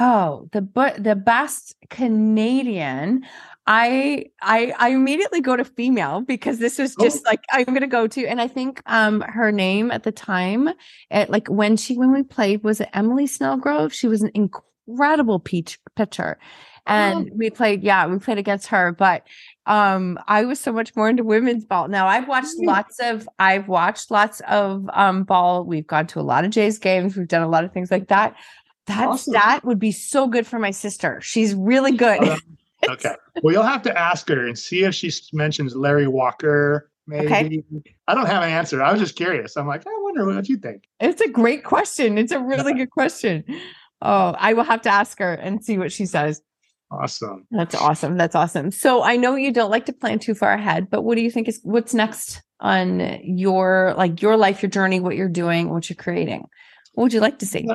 [0.00, 3.24] Oh, the but the best Canadian.
[3.66, 7.04] I I I immediately go to female because this was Oh.
[7.04, 10.68] just like I'm gonna go to, and I think um her name at the time,
[11.10, 13.92] at like when she when we played was it Emily Snellgrove?
[13.92, 16.38] She was an incredible peach pitcher,
[16.86, 19.24] and we played yeah we played against her, but
[19.66, 21.86] um I was so much more into women's ball.
[21.86, 25.64] Now I've watched lots of I've watched lots of um ball.
[25.64, 27.16] We've gone to a lot of Jays games.
[27.16, 28.34] We've done a lot of things like that.
[28.88, 29.34] That Awesome.
[29.34, 31.20] stat would be so good for my sister.
[31.22, 32.20] She's really good.
[32.88, 33.14] Okay.
[33.42, 36.90] Well, you'll have to ask her and see if she mentions Larry Walker.
[37.06, 37.64] Maybe.
[37.74, 37.94] Okay.
[38.08, 38.82] I don't have an answer.
[38.82, 39.56] I was just curious.
[39.56, 40.84] I'm like, I wonder what you think.
[41.00, 42.18] It's a great question.
[42.18, 43.44] It's a really good question.
[44.00, 46.42] Oh, I will have to ask her and see what she says.
[46.90, 47.46] Awesome.
[47.50, 48.18] That's awesome.
[48.18, 48.70] That's awesome.
[48.70, 51.30] So I know you don't like to plan too far ahead, but what do you
[51.30, 55.88] think is what's next on your like your life, your journey, what you're doing, what
[55.88, 56.44] you're creating?
[56.94, 57.66] What would you like to see?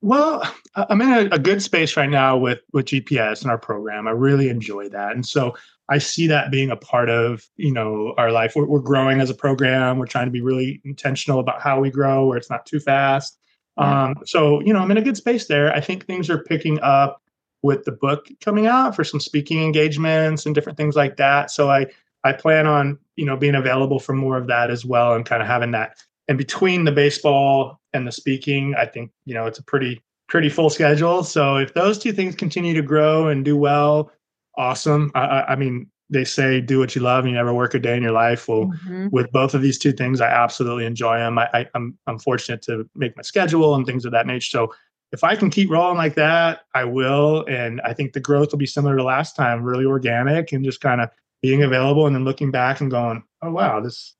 [0.00, 0.42] Well,
[0.76, 4.06] I'm in a, a good space right now with with GPS and our program.
[4.06, 5.56] I really enjoy that, and so
[5.88, 8.52] I see that being a part of you know our life.
[8.54, 9.98] We're, we're growing as a program.
[9.98, 13.38] We're trying to be really intentional about how we grow, where it's not too fast.
[13.76, 15.72] Um, so you know, I'm in a good space there.
[15.72, 17.22] I think things are picking up
[17.62, 21.50] with the book coming out for some speaking engagements and different things like that.
[21.50, 21.86] So I
[22.22, 25.42] I plan on you know being available for more of that as well, and kind
[25.42, 25.96] of having that.
[26.28, 30.48] And between the baseball and the speaking, I think you know it's a pretty pretty
[30.50, 31.24] full schedule.
[31.24, 34.12] So if those two things continue to grow and do well,
[34.58, 35.10] awesome.
[35.14, 37.78] I, I, I mean, they say do what you love and you never work a
[37.78, 38.46] day in your life.
[38.48, 39.10] Well, Mhm.
[39.10, 41.38] with both of these two things, I absolutely enjoy them.
[41.38, 44.50] I, I, I'm I'm fortunate to make my schedule and things of that nature.
[44.50, 44.74] So
[45.12, 47.46] if I can keep rolling like that, I will.
[47.48, 50.82] And I think the growth will be similar to last time, really organic and just
[50.82, 51.08] kind of
[51.40, 54.14] being available and then looking back and going, oh wow, this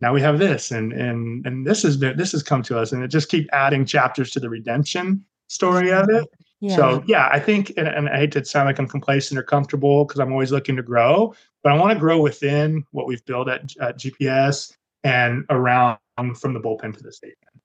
[0.00, 2.92] now we have this and and and this has been this has come to us
[2.92, 6.28] and it just keep adding chapters to the redemption story of it.
[6.60, 6.76] Yeah.
[6.76, 10.04] So yeah, I think, and, and I hate to sound like I'm complacent or comfortable
[10.04, 13.48] because I'm always looking to grow, but I want to grow within what we've built
[13.48, 14.72] at, at GPS
[15.02, 15.98] and around
[16.36, 17.60] from the bullpen to the state pen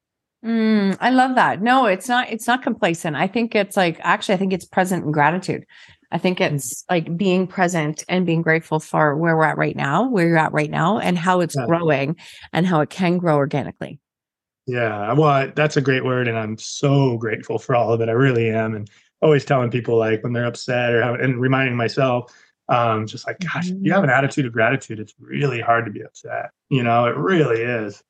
[0.46, 1.64] Mm, I love that.
[1.64, 2.30] No, it's not.
[2.32, 3.16] It's not complacent.
[3.16, 5.66] I think it's like actually, I think it's present in gratitude.
[6.16, 10.10] I think it's like being present and being grateful for where we're at right now,
[10.10, 11.66] where you're at right now, and how it's Yeah.
[11.66, 12.16] growing
[12.54, 14.00] and how it can grow organically.
[14.66, 18.08] Yeah, well, that's a great word, and I'm so grateful for all of it.
[18.08, 18.90] I really am, and
[19.22, 22.34] always telling people like when they're upset or and reminding myself,
[22.70, 25.92] um, just like, gosh, if you have an attitude of gratitude, it's really hard to
[25.92, 26.52] be upset.
[26.70, 28.02] You know, it really is.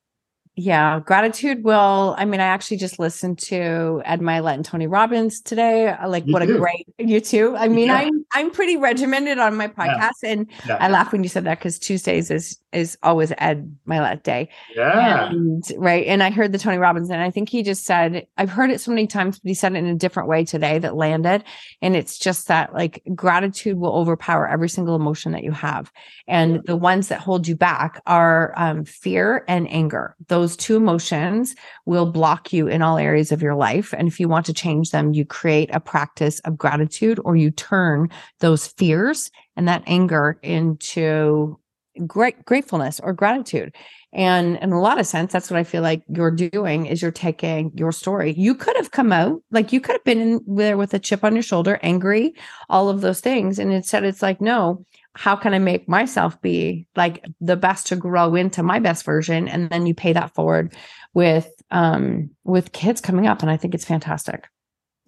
[0.57, 2.15] Yeah, gratitude will.
[2.17, 5.93] I mean, I actually just listened to Ed Mylett and Tony Robbins today.
[6.07, 7.55] Like, You what a great you too.
[7.57, 7.95] I mean, Yeah.
[7.97, 11.59] I'm I'm pretty regimented on my podcast, and Yeah, I laugh when you said that
[11.59, 14.49] because Tuesdays is is always Ed Mylett day.
[14.75, 16.05] yeah, And, right.
[16.07, 18.81] And I heard the Tony Robbins, and I think he just said, I've heard it
[18.81, 21.45] so many times, but he said it in a different way today that landed.
[21.81, 25.89] And it's just that like gratitude will overpower every single emotion that you have.
[26.27, 30.17] And the ones that hold you back are um, fear and anger.
[30.27, 33.93] Those two emotions will block you in all areas of your life.
[33.97, 37.51] And if you want to change them, you create a practice of gratitude or you
[37.51, 38.09] turn
[38.41, 41.57] those fears and that anger into
[42.05, 43.73] great gratefulness or gratitude.
[44.11, 47.11] And in a lot of sense, that's what I feel like you're doing is you're
[47.11, 48.33] taking your story.
[48.37, 51.23] You could have come out like you could have been in there with a chip
[51.23, 52.33] on your shoulder, angry,
[52.69, 53.59] all of those things.
[53.59, 54.85] And instead it's like, no,
[55.16, 59.47] how can I make myself be like the best to grow into my best version?
[59.47, 60.74] And then you pay that forward
[61.13, 63.41] with um with kids coming up.
[63.41, 64.47] And I think it's fantastic.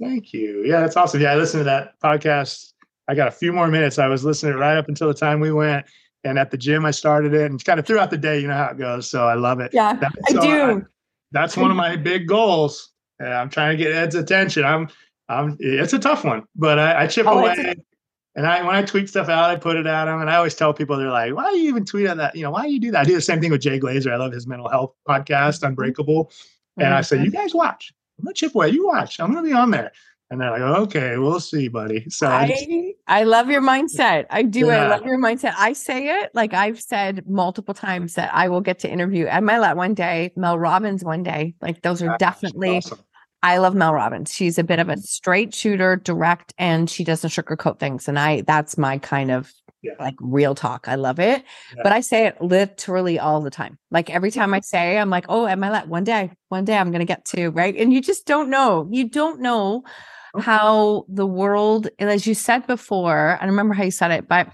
[0.01, 0.63] Thank you.
[0.65, 1.21] Yeah, that's awesome.
[1.21, 2.73] Yeah, I listened to that podcast.
[3.07, 3.99] I got a few more minutes.
[3.99, 5.85] I was listening right up until the time we went.
[6.23, 8.57] And at the gym, I started it and kind of throughout the day, you know
[8.57, 9.09] how it goes.
[9.09, 9.71] So I love it.
[9.73, 10.85] Yeah, That- I so do.
[11.31, 14.63] that's one of my big goals I'm trying to get Ed's attention.
[14.63, 14.89] I'm,
[15.29, 15.57] I'm.
[15.59, 17.75] It's a tough one, but I, I chip oh, away.
[18.37, 20.21] And I, when I tweet stuff out, I put it at him.
[20.21, 22.35] And I always tell people, they're like, why do you even tweet at that?
[22.35, 23.01] You know, why do you do that?
[23.01, 24.13] I do the same thing with Jay Glazer.
[24.13, 25.63] I love his mental health podcast.
[25.63, 26.31] Unbreakable.
[26.77, 27.91] And I say, you guys watch.
[28.19, 28.69] I'm going to chip away.
[28.69, 29.19] You watch.
[29.19, 29.91] I'm going to be on there.
[30.29, 32.07] And they're like, okay, we'll see, buddy.
[32.09, 32.67] So I, just,
[33.07, 34.25] I, love your mindset.
[34.29, 34.67] I do.
[34.67, 34.83] Yeah.
[34.83, 35.53] I love your mindset.
[35.57, 39.39] I say it like I've said multiple times that I will get to interview Ed
[39.39, 41.55] Mylett one day, Mel Robbins one day.
[41.61, 42.99] Like those are That's definitely awesome.
[43.47, 44.33] I love Mel Robbins.
[44.33, 45.01] She's a bit of a mm-hmm.
[45.01, 48.09] straight shooter, direct, and she doesn't sugarcoat things.
[48.09, 49.93] And I that's my kind of yeah.
[49.99, 50.89] like real talk.
[50.89, 51.45] I love it.
[51.73, 51.81] Yeah.
[51.81, 53.77] But I say it literally all the time.
[53.89, 56.77] Like every time I say, I'm like, oh, am I let one day, one day
[56.77, 57.73] I'm gonna get to, right?
[57.73, 58.89] And you just don't know.
[58.91, 59.83] You don't know
[60.33, 60.41] oh.
[60.41, 64.49] how the world, as you said before, I remember how you said it, but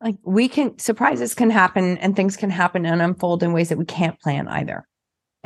[0.00, 3.78] like we can surprises can happen and things can happen and unfold in ways that
[3.78, 4.86] we can't plan either.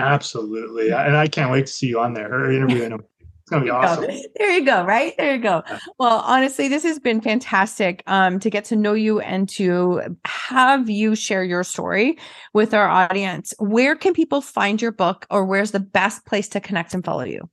[0.01, 0.91] Absolutely.
[0.91, 3.05] And I can't wait to see you on there or interviewing him.
[3.21, 4.05] It's gonna be awesome.
[4.37, 5.15] There you go, right?
[5.19, 5.63] There you go.
[5.99, 10.89] Well, honestly, this has been fantastic um, to get to know you and to have
[10.89, 12.17] you share your story
[12.55, 13.53] with our audience.
[13.59, 17.25] Where can people find your book or where's the best place to connect and follow
[17.25, 17.49] you?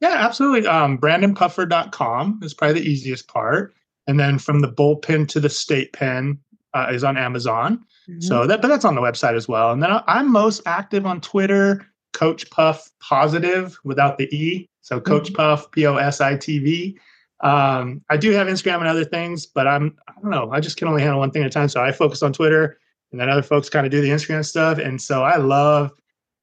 [0.00, 0.68] Yeah, absolutely.
[0.68, 3.74] Um, BrandonPuffer.com is probably the easiest part.
[4.06, 6.38] And then from the bullpen to the state pen
[6.76, 7.78] uh, is on Amazon.
[8.08, 8.20] Mm-hmm.
[8.20, 9.72] So that, but that's on the website as well.
[9.72, 14.68] And then I'm most active on Twitter, Coach Puff Positive without the E.
[14.82, 15.36] So Coach mm-hmm.
[15.36, 16.98] Puff, P O S I T V.
[17.40, 20.76] Um, I do have Instagram and other things, but I'm, I don't know, I just
[20.76, 21.68] can only handle one thing at a time.
[21.68, 22.78] So I focus on Twitter
[23.12, 24.78] and then other folks kind of do the Instagram stuff.
[24.78, 25.92] And so I love,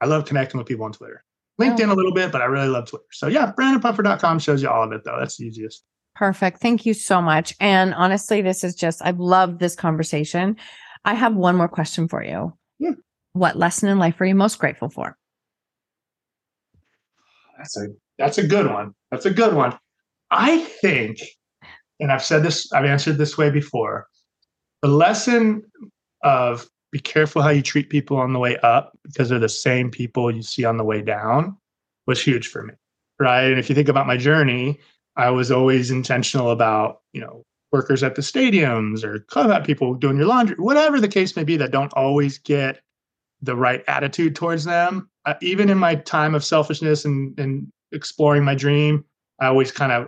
[0.01, 1.23] I love connecting with people on Twitter.
[1.59, 3.05] LinkedIn a little bit, but I really love Twitter.
[3.11, 5.17] So yeah, brandonpuffer.com shows you all of it though.
[5.19, 5.84] That's the easiest.
[6.16, 6.59] Perfect.
[6.59, 7.55] Thank you so much.
[7.59, 10.57] And honestly, this is just, I've loved this conversation.
[11.05, 12.53] I have one more question for you.
[12.80, 12.91] Yeah.
[13.34, 15.18] What lesson in life are you most grateful for?
[17.57, 17.88] That's a
[18.18, 18.93] that's a good one.
[19.11, 19.78] That's a good one.
[20.30, 21.20] I think,
[21.99, 24.07] and I've said this, I've answered this way before.
[24.82, 25.64] The lesson
[26.24, 29.89] of be careful how you treat people on the way up because they're the same
[29.89, 31.57] people you see on the way down
[32.05, 32.74] was huge for me.
[33.20, 33.45] Right.
[33.45, 34.80] And if you think about my journey,
[35.16, 40.18] I was always intentional about, you know, workers at the stadiums or club people doing
[40.18, 42.82] your laundry, whatever the case may be, that don't always get
[43.41, 45.09] the right attitude towards them.
[45.26, 49.03] Uh, even in my time of selfishness and, and exploring my dream,
[49.39, 50.07] I always kind of,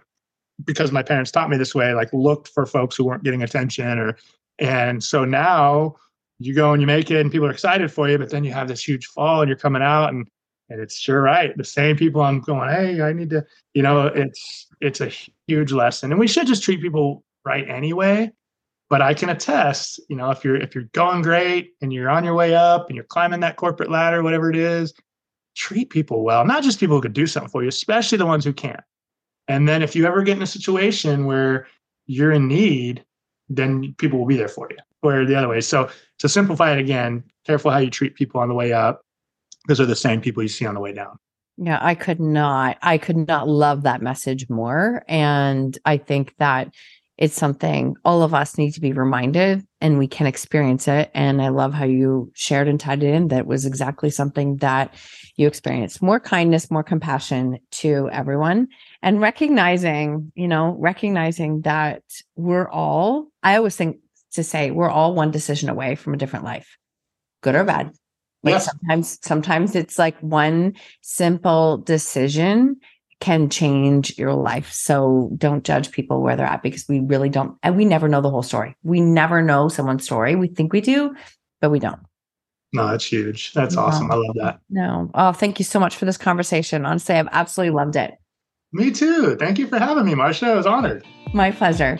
[0.63, 3.99] because my parents taught me this way, like looked for folks who weren't getting attention
[3.99, 4.15] or,
[4.59, 5.95] and so now
[6.39, 8.53] you go and you make it and people are excited for you, but then you
[8.53, 10.27] have this huge fall and you're coming out and
[10.69, 11.55] and it's sure right.
[11.55, 15.11] The same people I'm going, hey, I need to, you know, it's it's a
[15.47, 16.11] huge lesson.
[16.11, 18.31] And we should just treat people right anyway.
[18.89, 22.23] But I can attest, you know, if you're if you're going great and you're on
[22.23, 24.93] your way up and you're climbing that corporate ladder, whatever it is,
[25.55, 26.45] treat people well.
[26.45, 28.81] Not just people who could do something for you, especially the ones who can't.
[29.47, 31.67] And then if you ever get in a situation where
[32.07, 33.03] you're in need,
[33.49, 35.61] then people will be there for you or the other way.
[35.61, 35.89] So
[36.19, 39.04] to simplify it again, careful how you treat people on the way up
[39.65, 41.17] because they're the same people you see on the way down.
[41.57, 45.03] Yeah, I could not, I could not love that message more.
[45.07, 46.73] And I think that
[47.17, 51.09] it's something all of us need to be reminded and we can experience it.
[51.13, 54.93] And I love how you shared and tied it in that was exactly something that
[55.37, 58.67] you experienced more kindness, more compassion to everyone
[59.01, 62.03] and recognizing, you know, recognizing that
[62.35, 63.99] we're all, I always think
[64.33, 66.77] to say we're all one decision away from a different life,
[67.41, 67.91] good or bad.
[68.45, 68.65] Like yes.
[68.65, 72.77] sometimes, sometimes it's like one simple decision
[73.19, 74.71] can change your life.
[74.71, 78.21] So don't judge people where they're at because we really don't, and we never know
[78.21, 78.77] the whole story.
[78.83, 80.35] We never know someone's story.
[80.35, 81.15] We think we do,
[81.59, 81.99] but we don't.
[82.71, 83.53] No, that's huge.
[83.53, 83.81] That's no.
[83.81, 84.11] awesome.
[84.11, 84.59] I love that.
[84.69, 85.09] No.
[85.15, 86.85] Oh, thank you so much for this conversation.
[86.85, 88.13] Honestly, I've absolutely loved it.
[88.73, 89.37] Me too.
[89.37, 90.49] Thank you for having me, Marsha.
[90.49, 91.03] I was honored.
[91.33, 91.99] My pleasure.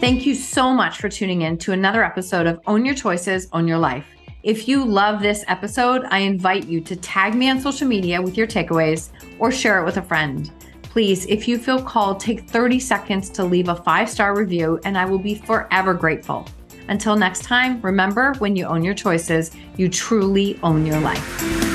[0.00, 3.66] Thank you so much for tuning in to another episode of Own Your Choices, Own
[3.66, 4.06] Your Life.
[4.44, 8.38] If you love this episode, I invite you to tag me on social media with
[8.38, 10.52] your takeaways or share it with a friend.
[10.82, 14.96] Please, if you feel called, take 30 seconds to leave a five star review, and
[14.96, 16.46] I will be forever grateful.
[16.86, 21.67] Until next time, remember when you own your choices, you truly own your life.